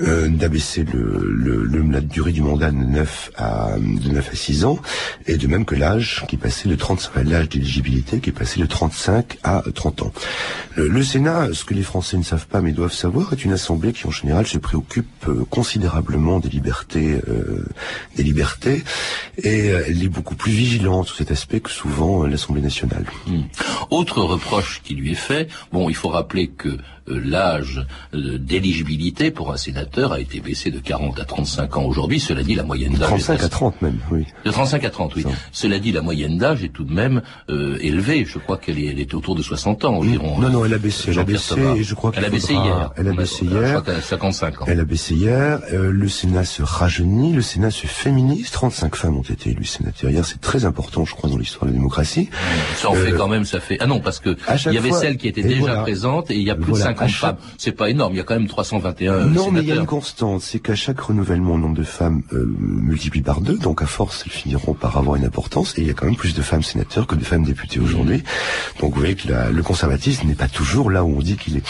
euh, 0.00 0.28
d'abaisser 0.28 0.84
le, 0.84 1.66
la 1.90 2.00
durée 2.00 2.32
du 2.32 2.40
mandat 2.40 2.70
de 2.70 2.76
9 2.76 3.32
à, 3.36 3.72
de 3.78 4.10
9 4.10 4.30
à 4.32 4.34
6 4.34 4.64
ans, 4.64 4.78
et 5.26 5.36
de 5.36 5.46
même 5.46 5.66
que 5.66 5.74
l'âge 5.74 6.24
qui 6.28 6.38
passait 6.38 6.70
de 6.70 6.76
35, 6.76 7.22
l'âge 7.24 7.50
d'éligibilité 7.50 8.20
qui 8.20 8.30
est 8.30 8.34
passé 8.34 8.58
de 8.58 8.66
35 8.66 9.38
à 9.42 9.62
30 9.74 10.02
ans. 10.02 10.12
Le, 10.76 11.02
Sénat, 11.02 11.48
ce 11.52 11.64
que 11.64 11.74
les 11.74 11.82
Français 11.82 12.16
ne 12.16 12.22
savent 12.22 12.46
pas 12.46 12.62
mais 12.62 12.72
doivent 12.72 12.92
savoir, 12.92 13.34
est 13.34 13.44
une 13.44 13.52
assemblée 13.52 13.92
qui 13.92 14.06
en 14.06 14.10
général 14.10 14.46
se 14.46 14.56
préoccupe 14.56 15.28
euh, 15.28 15.44
considérablement 15.50 16.38
des 16.38 16.48
libertés, 16.48 17.18
des 18.16 18.22
libertés, 18.22 18.82
et 19.42 19.72
elle 19.90 20.04
est 20.04 20.08
beaucoup 20.08 20.36
plus 20.36 20.52
vigilante 20.52 21.08
sur 21.08 21.16
cet 21.16 21.30
aspect 21.30 21.60
que 21.60 21.70
souvent 21.70 22.22
euh, 22.22 22.28
l'Assemblée 22.28 22.62
nationale. 22.62 23.04
Hmm. 23.26 23.42
Autre 23.90 24.22
reproche 24.22 24.80
qui 24.84 24.94
lui 24.94 25.12
est 25.12 25.14
fait, 25.14 25.48
bon, 25.72 25.88
il 25.88 25.96
faut 25.96 26.08
rappeler 26.08 26.48
que 26.48 26.78
l'âge 27.14 27.84
euh, 28.14 28.38
d'éligibilité 28.38 29.30
pour 29.30 29.52
un 29.52 29.56
sénateur 29.56 30.12
a 30.12 30.20
été 30.20 30.40
baissé 30.40 30.70
de 30.70 30.78
40 30.78 31.18
à 31.18 31.24
35 31.24 31.76
ans 31.76 31.84
aujourd'hui. 31.84 32.20
Cela 32.20 32.42
dit, 32.42 32.54
la 32.54 32.62
moyenne 32.62 32.92
d'âge... 32.94 33.08
35 33.08 33.42
à 33.42 33.48
30 33.48 33.82
même, 33.82 33.98
oui. 34.10 34.26
De 34.44 34.50
35 34.50 34.84
à 34.84 34.90
30, 34.90 35.16
oui. 35.16 35.24
Cela 35.52 35.78
dit, 35.78 35.92
la 35.92 36.02
moyenne 36.02 36.38
d'âge 36.38 36.64
est 36.64 36.68
tout 36.68 36.84
de 36.84 36.92
même 36.92 37.22
euh, 37.48 37.78
élevée. 37.80 38.24
Je 38.24 38.38
crois 38.38 38.58
qu'elle 38.58 38.78
est, 38.78 38.86
elle 38.86 39.00
est 39.00 39.14
autour 39.14 39.34
de 39.34 39.42
60 39.42 39.84
ans 39.84 39.94
environ. 39.96 40.38
Non, 40.38 40.50
non, 40.50 40.64
elle 40.64 40.74
a 40.74 40.78
baissé. 40.78 41.10
Elle 41.10 41.18
a 41.18 41.24
baissé, 41.24 41.60
et 41.76 41.82
je 41.82 41.94
crois 41.94 42.12
Elle 42.16 42.24
a 42.24 42.30
baissé 42.30 42.54
hier. 42.54 42.92
Elle 42.96 43.08
a 43.08 43.12
baissé 43.12 43.44
hier. 43.44 43.66
Je 43.66 43.70
crois 43.70 43.82
qu'elle 43.82 43.96
a 43.96 44.02
55 44.02 44.62
ans. 44.62 44.64
Elle 44.68 44.80
a 44.80 44.84
baissé 44.84 45.14
hier. 45.14 45.60
le 45.72 46.08
Sénat 46.08 46.44
se 46.44 46.62
rajeunit, 46.62 47.32
le 47.32 47.42
Sénat 47.42 47.70
se 47.70 47.86
féminise. 47.86 48.50
35 48.50 48.96
femmes 48.96 49.16
ont 49.16 49.22
été 49.22 49.50
élues 49.50 49.64
sénateurs 49.64 50.10
hier. 50.10 50.24
C'est 50.24 50.40
très 50.40 50.64
important, 50.64 51.04
je 51.04 51.14
crois, 51.14 51.30
dans 51.30 51.38
l'histoire 51.38 51.66
de 51.66 51.70
la 51.70 51.76
démocratie. 51.76 52.28
Ça 52.76 52.90
en 52.90 52.94
fait 52.94 53.12
quand 53.12 53.28
même, 53.28 53.44
ça 53.44 53.60
fait... 53.60 53.78
Ah 53.80 53.86
non, 53.86 54.00
parce 54.00 54.18
que 54.18 54.36
il 54.66 54.72
y 54.72 54.78
avait 54.78 54.92
celles 54.92 55.16
qui 55.16 55.28
étaient 55.28 55.42
déjà 55.42 55.82
présentes 55.82 56.30
et 56.30 56.36
il 56.36 56.42
y 56.42 56.50
a 56.50 56.54
plus 56.54 56.72
de 56.72 56.78
50 56.78 56.99
femmes 57.08 57.36
pas 57.72 57.90
énorme. 57.90 58.14
Il 58.14 58.16
y 58.16 58.20
a 58.20 58.24
quand 58.24 58.34
même 58.34 58.48
321 58.48 59.26
Non, 59.26 59.50
mais 59.50 59.60
il 59.60 59.68
y 59.68 59.72
a 59.72 59.76
une 59.76 59.86
constante, 59.86 60.42
c'est 60.42 60.58
qu'à 60.58 60.74
chaque 60.74 61.00
renouvellement, 61.00 61.56
le 61.56 61.62
nombre 61.62 61.76
de 61.76 61.82
femmes 61.82 62.22
euh, 62.32 62.46
multiplie 62.58 63.22
par 63.22 63.40
deux. 63.40 63.56
Donc 63.56 63.82
à 63.82 63.86
force, 63.86 64.24
elles 64.26 64.32
finiront 64.32 64.74
par 64.74 64.96
avoir 64.96 65.16
une 65.16 65.24
importance. 65.24 65.78
Et 65.78 65.82
il 65.82 65.86
y 65.86 65.90
a 65.90 65.94
quand 65.94 66.06
même 66.06 66.16
plus 66.16 66.34
de 66.34 66.42
femmes 66.42 66.62
sénateurs 66.62 67.06
que 67.06 67.14
de 67.14 67.24
femmes 67.24 67.44
députées 67.44 67.80
aujourd'hui. 67.80 68.18
Mmh. 68.18 68.80
Donc 68.80 68.94
vous 68.94 69.00
voyez 69.00 69.14
que 69.14 69.28
le 69.28 69.62
conservatisme 69.62 70.26
n'est 70.26 70.34
pas 70.34 70.48
toujours 70.48 70.90
là 70.90 71.04
où 71.04 71.16
on 71.16 71.20
dit 71.20 71.36
qu'il 71.36 71.56
est. 71.56 71.62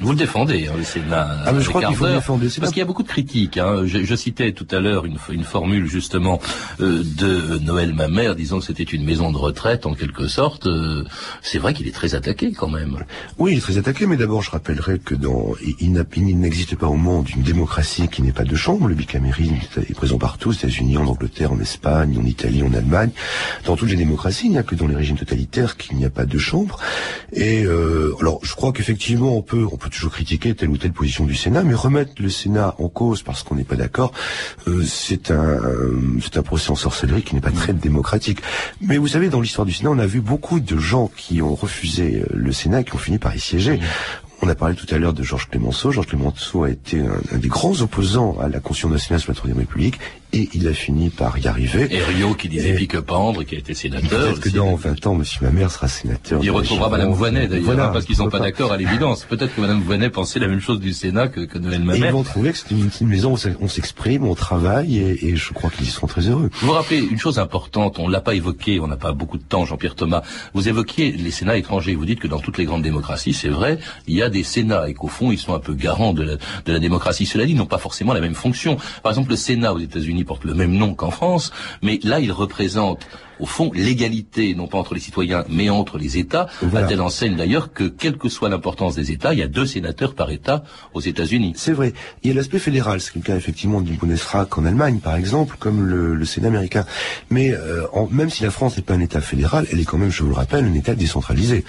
Vous 0.00 0.10
le 0.10 0.16
défendez, 0.16 0.68
hein, 0.68 0.74
le 0.76 0.84
Sénat. 0.84 1.28
Ah, 1.46 1.52
mais 1.52 1.62
je 1.62 1.68
crois 1.68 1.84
qu'il 1.84 1.96
faut 1.96 2.06
le 2.06 2.14
défendre. 2.14 2.44
Parce 2.60 2.72
qu'il 2.72 2.80
y 2.80 2.82
a 2.82 2.86
beaucoup 2.86 3.02
de 3.02 3.08
critiques. 3.08 3.58
Hein. 3.58 3.82
Je, 3.84 4.04
je, 4.04 4.14
citais 4.14 4.52
tout 4.52 4.66
à 4.70 4.80
l'heure 4.80 5.04
une, 5.04 5.18
une, 5.30 5.44
formule 5.44 5.86
justement 5.86 6.40
euh, 6.80 7.02
de 7.04 7.58
Noël 7.58 7.94
Mamère 7.94 8.34
disant 8.34 8.58
que 8.58 8.64
c'était 8.64 8.82
une 8.82 9.04
maison 9.04 9.30
de 9.30 9.36
retraite 9.36 9.86
en 9.86 9.94
quelque 9.94 10.28
sorte. 10.28 10.66
Euh, 10.66 11.04
c'est 11.42 11.58
vrai 11.58 11.74
qu'il 11.74 11.86
est 11.86 11.92
très 11.92 12.14
attaqué 12.14 12.52
quand 12.52 12.68
même. 12.68 12.98
Oui, 13.38 13.52
il 13.52 13.58
est 13.58 13.60
très 13.60 13.78
attaqué, 13.78 14.06
mais 14.06 14.16
d'abord 14.16 14.42
je 14.42 14.50
rappellerai 14.62 15.00
que 15.00 15.16
dans 15.16 15.54
il, 15.76 15.92
n'existe 16.38 16.76
pas 16.76 16.86
au 16.86 16.94
monde 16.94 17.28
une 17.34 17.42
démocratie 17.42 18.06
qui 18.06 18.22
n'est 18.22 18.32
pas 18.32 18.44
de 18.44 18.54
chambre. 18.54 18.86
Le 18.86 18.94
bicamérisme 18.94 19.56
est 19.76 19.94
présent 19.94 20.18
partout, 20.18 20.50
aux 20.50 20.52
États-Unis, 20.52 20.96
en 20.98 21.06
Angleterre, 21.06 21.52
en 21.52 21.58
Espagne, 21.58 22.16
en 22.16 22.24
Italie, 22.24 22.62
en 22.62 22.72
Allemagne. 22.72 23.10
Dans 23.64 23.74
toutes 23.74 23.90
les 23.90 23.96
démocraties, 23.96 24.46
il 24.46 24.52
n'y 24.52 24.58
a 24.58 24.62
que 24.62 24.76
dans 24.76 24.86
les 24.86 24.94
régimes 24.94 25.16
totalitaires 25.16 25.76
qu'il 25.76 25.96
n'y 25.96 26.04
a 26.04 26.10
pas 26.10 26.26
de 26.26 26.38
chambre. 26.38 26.78
Et 27.32 27.64
euh, 27.64 28.14
alors, 28.20 28.38
je 28.44 28.54
crois 28.54 28.72
qu'effectivement, 28.72 29.36
on 29.36 29.42
peut, 29.42 29.66
on 29.72 29.76
peut 29.76 29.90
toujours 29.90 30.12
critiquer 30.12 30.54
telle 30.54 30.68
ou 30.68 30.76
telle 30.76 30.92
position 30.92 31.24
du 31.24 31.34
Sénat, 31.34 31.64
mais 31.64 31.74
remettre 31.74 32.22
le 32.22 32.28
Sénat 32.28 32.76
en 32.78 32.88
cause 32.88 33.22
parce 33.22 33.42
qu'on 33.42 33.56
n'est 33.56 33.64
pas 33.64 33.76
d'accord, 33.76 34.12
euh, 34.68 34.84
c'est 34.84 35.32
un, 35.32 35.58
c'est 36.22 36.36
un 36.36 36.42
procès 36.42 36.70
en 36.70 36.76
sorcellerie 36.76 37.24
qui 37.24 37.34
n'est 37.34 37.40
pas 37.40 37.50
très 37.50 37.72
démocratique. 37.72 38.38
Mais 38.80 38.96
vous 38.96 39.08
savez, 39.08 39.28
dans 39.28 39.40
l'histoire 39.40 39.66
du 39.66 39.72
Sénat, 39.72 39.90
on 39.90 39.98
a 39.98 40.06
vu 40.06 40.20
beaucoup 40.20 40.60
de 40.60 40.78
gens 40.78 41.10
qui 41.16 41.42
ont 41.42 41.56
refusé 41.56 42.22
le 42.32 42.52
Sénat 42.52 42.82
et 42.82 42.84
qui 42.84 42.94
ont 42.94 42.98
fini 42.98 43.18
par 43.18 43.34
y 43.34 43.40
siéger. 43.40 43.80
On 44.44 44.48
a 44.48 44.56
parlé 44.56 44.74
tout 44.74 44.92
à 44.92 44.98
l'heure 44.98 45.14
de 45.14 45.22
Georges 45.22 45.48
Clémenceau. 45.48 45.92
Georges 45.92 46.08
Clémenceau 46.08 46.64
a 46.64 46.70
été 46.70 47.00
un, 47.00 47.38
des 47.38 47.46
grands 47.46 47.80
opposants 47.80 48.36
à 48.40 48.48
la 48.48 48.58
Constitution 48.58 48.88
nationale 48.88 49.20
sur 49.20 49.30
la 49.30 49.36
Troisième 49.36 49.60
République 49.60 50.00
et 50.32 50.48
il 50.54 50.66
a 50.66 50.72
fini 50.72 51.10
par 51.10 51.38
y 51.38 51.46
arriver. 51.46 51.88
Et 51.90 52.02
Rio 52.02 52.34
qui 52.34 52.48
disait 52.48 52.74
pique-pendre, 52.74 53.44
qui 53.44 53.54
a 53.54 53.58
été 53.58 53.74
sénateur. 53.74 54.08
Peut-être 54.08 54.40
que 54.40 54.48
dans 54.48 54.74
20 54.74 55.06
ans, 55.06 55.14
Monsieur 55.14 55.44
Mamère 55.44 55.70
sera 55.70 55.88
sénateur. 55.88 56.40
Il 56.42 56.50
retrouvera 56.50 56.88
Madame 56.88 57.12
Voinet 57.12 57.48
d'ailleurs, 57.48 57.78
hein, 57.78 57.90
parce 57.92 58.04
qu'ils 58.04 58.16
sont 58.16 58.30
pas 58.30 58.40
d'accord 58.40 58.72
à 58.72 58.76
l'évidence. 58.76 59.24
Peut-être 59.24 59.54
que 59.54 59.60
Madame 59.60 59.80
Voinet 59.82 60.10
pensait 60.10 60.38
la 60.38 60.48
même 60.48 60.60
chose 60.60 60.80
du 60.80 60.92
Sénat 60.92 61.28
que, 61.28 61.40
que 61.40 61.58
Noël 61.58 61.82
Mamère. 61.82 62.04
Et 62.04 62.08
ils 62.08 62.12
vont 62.12 62.22
trouver 62.22 62.52
que 62.52 62.58
c'est 62.58 62.70
une, 62.70 62.90
une, 63.00 63.08
maison 63.08 63.34
où 63.34 63.38
on 63.60 63.68
s'exprime, 63.68 64.24
on 64.24 64.34
travaille, 64.34 64.98
et, 64.98 65.28
et, 65.28 65.36
je 65.36 65.52
crois 65.52 65.70
qu'ils 65.70 65.86
y 65.86 65.90
seront 65.90 66.06
très 66.06 66.22
heureux. 66.22 66.50
Vous 66.60 66.68
vous 66.68 66.72
rappelez 66.72 66.98
une 66.98 67.18
chose 67.18 67.38
importante, 67.38 67.98
on 67.98 68.08
l'a 68.08 68.20
pas 68.20 68.34
évoqué, 68.34 68.80
on 68.80 68.86
n'a 68.86 68.96
pas 68.96 69.12
beaucoup 69.12 69.38
de 69.38 69.42
temps, 69.42 69.64
Jean-Pierre 69.64 69.94
Thomas. 69.94 70.22
Vous 70.54 70.68
évoquiez 70.68 71.12
les 71.12 71.30
Sénats 71.30 71.56
étrangers. 71.56 71.94
Vous 71.94 72.06
dites 72.06 72.20
que 72.20 72.28
dans 72.28 72.40
toutes 72.40 72.58
les 72.58 72.64
grandes 72.64 72.82
démocraties, 72.82 73.34
c'est 73.34 73.48
vrai, 73.48 73.78
il 74.06 74.14
y 74.14 74.22
a 74.22 74.30
des 74.30 74.44
Sénats 74.44 74.88
et 74.88 74.94
qu'au 74.94 75.08
fond, 75.08 75.30
ils 75.30 75.38
sont 75.38 75.54
un 75.54 75.60
peu 75.60 75.74
garants 75.74 76.14
de 76.14 76.22
la, 76.22 76.36
de 76.36 76.72
la 76.72 76.78
démocratie. 76.78 77.26
Cela 77.26 77.44
dit, 77.44 77.52
ils 77.52 77.58
n'ont 77.58 77.66
pas 77.66 77.78
forcément 77.78 78.12
la 78.14 78.20
même 78.20 78.34
fonction. 78.34 78.76
Par 79.02 79.12
exemple, 79.12 79.30
le 79.30 79.36
Sénat 79.36 79.74
aux 79.74 79.78
États-Unis 79.78 80.21
porte 80.24 80.44
le 80.44 80.54
même 80.54 80.72
nom 80.72 80.94
qu'en 80.94 81.10
France, 81.10 81.52
mais 81.82 81.98
là, 82.02 82.20
il 82.20 82.32
représente 82.32 83.06
au 83.42 83.46
fond, 83.46 83.72
l'égalité, 83.74 84.54
non 84.54 84.68
pas 84.68 84.78
entre 84.78 84.94
les 84.94 85.00
citoyens, 85.00 85.44
mais 85.48 85.68
entre 85.68 85.98
les 85.98 86.16
États, 86.16 86.46
à 86.74 86.82
telle 86.84 87.00
enseigne 87.00 87.34
d'ailleurs 87.34 87.72
que, 87.72 87.84
quelle 87.84 88.16
que 88.16 88.28
soit 88.28 88.48
l'importance 88.48 88.94
des 88.94 89.10
États, 89.10 89.32
il 89.32 89.40
y 89.40 89.42
a 89.42 89.48
deux 89.48 89.66
sénateurs 89.66 90.14
par 90.14 90.30
État 90.30 90.62
aux 90.94 91.00
États-Unis. 91.00 91.52
C'est 91.56 91.72
vrai. 91.72 91.92
Il 92.22 92.28
y 92.28 92.30
a 92.30 92.34
l'aspect 92.34 92.60
fédéral, 92.60 93.00
c'est 93.00 93.16
le 93.16 93.20
cas 93.20 93.36
effectivement 93.36 93.80
du 93.80 93.94
Bundesrat 93.94 94.46
en 94.56 94.64
Allemagne, 94.64 95.00
par 95.00 95.16
exemple, 95.16 95.56
comme 95.58 95.84
le, 95.84 96.24
Sénat 96.24 96.48
américain. 96.48 96.86
Mais 97.30 97.50
euh, 97.52 97.84
même 98.12 98.30
si 98.30 98.44
la 98.44 98.52
France 98.52 98.76
n'est 98.76 98.84
pas 98.84 98.94
un 98.94 99.00
État 99.00 99.20
fédéral, 99.20 99.66
elle 99.72 99.80
est 99.80 99.84
quand 99.84 99.98
même, 99.98 100.12
je 100.12 100.22
vous 100.22 100.28
le 100.28 100.36
rappelle, 100.36 100.64
un 100.64 100.74
État 100.74 100.94
décentralisé. 100.94 101.64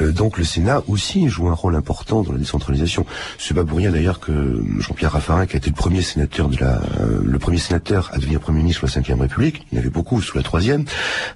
Euh, 0.00 0.12
donc 0.12 0.38
le 0.38 0.44
Sénat 0.44 0.82
aussi 0.88 1.28
joue 1.28 1.48
un 1.48 1.54
rôle 1.54 1.76
important 1.76 2.22
dans 2.22 2.32
la 2.32 2.38
décentralisation. 2.38 3.04
C'est 3.38 3.52
pas 3.52 3.64
pour 3.64 3.76
rien 3.76 3.90
d'ailleurs 3.90 4.18
que 4.18 4.64
Jean-Pierre 4.78 5.12
Raffarin, 5.12 5.44
qui 5.44 5.56
a 5.56 5.58
été 5.58 5.68
le 5.68 5.76
premier 5.76 6.00
sénateur 6.00 6.48
de 6.48 6.56
la, 6.56 6.80
euh, 7.00 7.20
le 7.22 7.38
premier 7.38 7.58
sénateur 7.58 8.10
à 8.14 8.16
devenir 8.16 8.40
Premier 8.40 8.60
ministre 8.60 8.86
sous 8.86 8.98
la 8.98 9.14
Ve 9.14 9.20
République, 9.20 9.66
il 9.70 9.76
y 9.76 9.78
en 9.78 9.82
avait 9.82 9.90
beaucoup 9.90 10.22
sous 10.22 10.36
la 10.38 10.42
Troisième, 10.42 10.86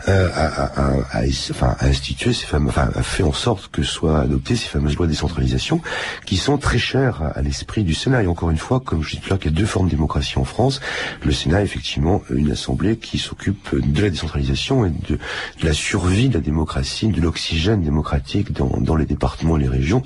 euh, 0.09 0.29
a, 0.35 0.47
a, 0.47 1.21
a, 1.21 1.23
enfin, 1.51 1.77
a 1.79 1.87
institué 1.87 2.33
ces 2.33 2.47
fameux, 2.47 2.69
enfin, 2.69 2.91
a 2.95 3.03
fait 3.03 3.23
en 3.23 3.33
sorte 3.33 3.71
que 3.71 3.83
soient 3.83 4.21
adoptées 4.21 4.57
ces 4.57 4.69
fameuses 4.69 4.97
lois 4.97 5.07
de 5.07 5.13
décentralisation 5.13 5.81
qui 6.27 6.37
sont 6.37 6.59
très 6.59 6.79
chères 6.79 7.23
à, 7.35 7.43
l'esprit 7.43 7.85
du 7.85 7.95
Sénat. 7.95 8.23
Et 8.23 8.27
encore 8.27 8.51
une 8.51 8.59
fois, 8.59 8.81
comme 8.81 9.03
je 9.03 9.11
dis 9.11 9.19
tout 9.19 9.27
à 9.27 9.29
l'heure, 9.31 9.39
qu'il 9.39 9.51
y 9.51 9.55
a 9.55 9.59
deux 9.59 9.67
formes 9.67 9.87
de 9.87 9.93
démocratie 9.93 10.39
en 10.39 10.45
France, 10.45 10.81
le 11.25 11.33
Sénat 11.33 11.61
est 11.63 11.65
effectivement 11.65 12.23
une 12.31 12.51
assemblée 12.51 12.97
qui 12.97 13.19
s'occupe 13.19 13.75
de 13.75 14.03
la 14.03 14.11
décentralisation 14.11 14.87
et 14.87 14.91
de, 14.91 15.19
la 15.63 15.73
survie 15.73 16.29
de 16.29 16.35
la 16.35 16.41
démocratie, 16.41 17.09
de 17.09 17.21
l'oxygène 17.21 17.83
démocratique 17.83 18.53
dans, 18.53 18.81
dans 18.81 18.97
les 18.97 19.07
départements 19.07 19.57
et 19.57 19.63
les 19.63 19.69
régions, 19.69 20.03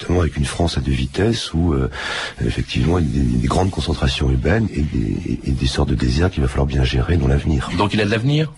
notamment 0.00 0.20
avec 0.20 0.36
une 0.36 0.44
France 0.44 0.78
à 0.78 0.80
deux 0.80 0.92
vitesses 0.92 1.52
où 1.54 1.72
euh, 1.72 1.90
effectivement 2.44 2.98
il 2.98 3.16
y 3.16 3.36
a 3.36 3.40
des, 3.40 3.48
grandes 3.48 3.70
concentrations 3.70 4.30
urbaines 4.30 4.68
et 4.72 4.82
des, 4.82 5.40
et 5.44 5.50
des 5.50 5.66
sortes 5.66 5.88
de 5.90 5.94
déserts 5.94 6.30
qu'il 6.30 6.42
va 6.42 6.48
falloir 6.48 6.66
bien 6.66 6.84
gérer 6.84 7.16
dans 7.16 7.28
l'avenir. 7.28 7.70
Donc 7.76 7.94
il 7.94 8.00
a 8.00 8.04
de 8.04 8.10
l'avenir? 8.10 8.52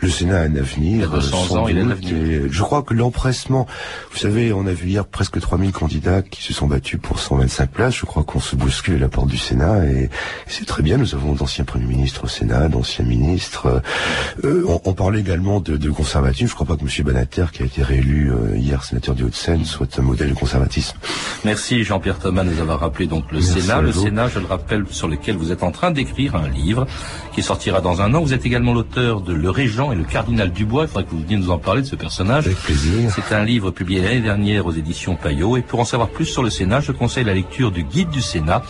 Le 0.00 0.08
Sénat 0.14 0.40
a 0.40 0.42
un 0.44 0.56
avenir. 0.56 1.08
Il 1.10 1.16
a 1.16 1.20
200 1.20 1.56
ans, 1.56 1.68
il 1.68 1.78
a 1.78 1.82
de 1.82 1.88
l'avenir. 1.88 2.42
Je 2.50 2.62
crois 2.62 2.82
que 2.82 2.94
l'empressement, 2.94 3.66
vous 4.12 4.18
savez, 4.18 4.52
on 4.52 4.66
a 4.66 4.72
vu 4.72 4.88
hier 4.88 5.04
presque 5.04 5.40
3000 5.40 5.72
candidats 5.72 6.22
qui 6.22 6.42
se 6.42 6.52
sont 6.52 6.68
battus 6.68 7.00
pour 7.02 7.18
125 7.18 7.70
places. 7.70 7.96
Je 7.96 8.06
crois 8.06 8.22
qu'on 8.22 8.40
se 8.40 8.54
bouscule 8.54 8.96
à 8.96 8.98
la 8.98 9.08
porte 9.08 9.28
du 9.28 9.36
Sénat 9.36 9.86
et 9.86 10.10
c'est 10.46 10.66
très 10.66 10.82
bien. 10.82 10.98
Nous 10.98 11.14
avons 11.14 11.32
d'anciens 11.32 11.64
premiers 11.64 11.86
ministres 11.86 12.24
au 12.24 12.28
Sénat, 12.28 12.68
d'anciens 12.68 13.04
ministres. 13.04 13.82
Euh, 14.44 14.64
on, 14.84 14.92
parlait 14.94 15.20
également 15.20 15.58
de, 15.60 15.76
de 15.76 15.90
conservatisme. 15.90 16.48
Je 16.48 16.54
crois 16.54 16.66
pas 16.66 16.76
que 16.76 16.82
M. 16.82 17.04
Banater, 17.04 17.46
qui 17.52 17.62
a 17.62 17.66
été 17.66 17.82
réélu 17.82 18.30
euh, 18.30 18.56
hier 18.56 18.84
sénateur 18.84 19.16
du 19.16 19.24
Haut-de-Seine, 19.24 19.64
soit 19.64 19.98
un 19.98 20.02
modèle 20.02 20.30
de 20.30 20.34
conservatisme. 20.34 20.96
Merci 21.44 21.82
Jean-Pierre 21.82 22.18
Thomas 22.20 22.44
de 22.44 22.50
nous 22.50 22.60
avoir 22.60 22.80
rappelé 22.80 23.06
donc 23.06 23.32
le 23.32 23.40
Sénat. 23.40 23.80
Le 23.80 23.92
Sénat, 23.92 24.28
je 24.28 24.38
le 24.38 24.46
rappelle, 24.46 24.84
sur 24.90 25.08
lequel 25.08 25.36
vous 25.36 25.50
êtes 25.50 25.64
en 25.64 25.72
train 25.72 25.90
d'écrire 25.90 26.36
un 26.36 26.48
livre 26.48 26.86
qui 27.34 27.42
sortira 27.42 27.80
dans 27.80 28.00
un 28.00 28.14
an. 28.14 28.20
Vous 28.20 28.32
êtes 28.32 28.46
également 28.46 28.72
l'auteur 28.72 29.20
de 29.20 29.32
Le 29.32 29.50
Régent 29.50 29.92
et 29.94 29.96
le 29.96 30.04
Cardinal 30.04 30.52
Dubois. 30.52 30.84
Il 30.84 30.88
faudrait 30.88 31.04
que 31.04 31.10
vous 31.10 31.20
veniez 31.20 31.36
nous 31.36 31.50
en 31.50 31.58
parler 31.58 31.82
de 31.82 31.86
ce 31.86 31.96
personnage. 31.96 32.46
Avec 32.46 32.58
plaisir. 32.58 33.10
C'est 33.14 33.34
un 33.34 33.44
livre 33.44 33.70
publié 33.70 34.02
l'année 34.02 34.20
dernière 34.20 34.66
aux 34.66 34.72
éditions 34.72 35.16
Payot. 35.16 35.56
Et 35.56 35.62
pour 35.62 35.80
en 35.80 35.84
savoir 35.84 36.08
plus 36.08 36.26
sur 36.26 36.42
le 36.42 36.50
Sénat, 36.50 36.80
je 36.80 36.92
conseille 36.92 37.24
la 37.24 37.34
lecture 37.34 37.70
du 37.70 37.84
Guide 37.84 38.10
du 38.10 38.20
Sénat, 38.20 38.62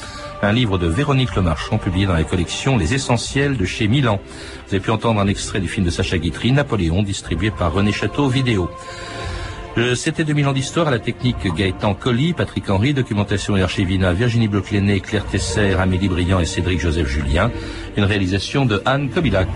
un 0.42 0.52
livre 0.52 0.78
de 0.78 0.86
Véronique 0.86 1.34
Lemarchand 1.34 1.78
publié 1.78 2.06
dans 2.06 2.12
la 2.12 2.24
collection 2.24 2.76
Les 2.76 2.94
Essentiels 2.94 3.56
de 3.56 3.64
chez 3.64 3.88
Milan. 3.88 4.20
Vous 4.68 4.74
avez 4.74 4.80
pu 4.80 4.90
entendre 4.90 5.20
un 5.20 5.26
extrait 5.26 5.60
du 5.60 5.68
film 5.68 5.86
de 5.86 5.90
Sacha 5.90 6.18
Guitry, 6.18 6.52
Napoléon, 6.52 7.02
distribué 7.02 7.50
par 7.50 7.72
René 7.72 7.92
Château 7.92 8.28
Vidéo. 8.28 8.70
C'était 9.96 10.22
2000 10.22 10.46
ans 10.46 10.52
d'histoire 10.52 10.86
à 10.86 10.92
la 10.92 11.00
technique 11.00 11.52
Gaëtan 11.52 11.94
Colli, 11.94 12.32
Patrick 12.32 12.70
Henry, 12.70 12.94
documentation 12.94 13.56
et 13.56 13.62
archivina 13.62 14.12
Virginie 14.12 14.46
bloch 14.46 14.68
Claire 15.02 15.26
Tesser, 15.26 15.74
Amélie 15.74 16.08
Briand 16.08 16.38
et 16.38 16.44
Cédric 16.44 16.78
Joseph 16.78 17.08
Julien. 17.08 17.50
Une 17.96 18.04
réalisation 18.04 18.66
de 18.66 18.80
Anne 18.84 19.10
Kobilac. 19.10 19.48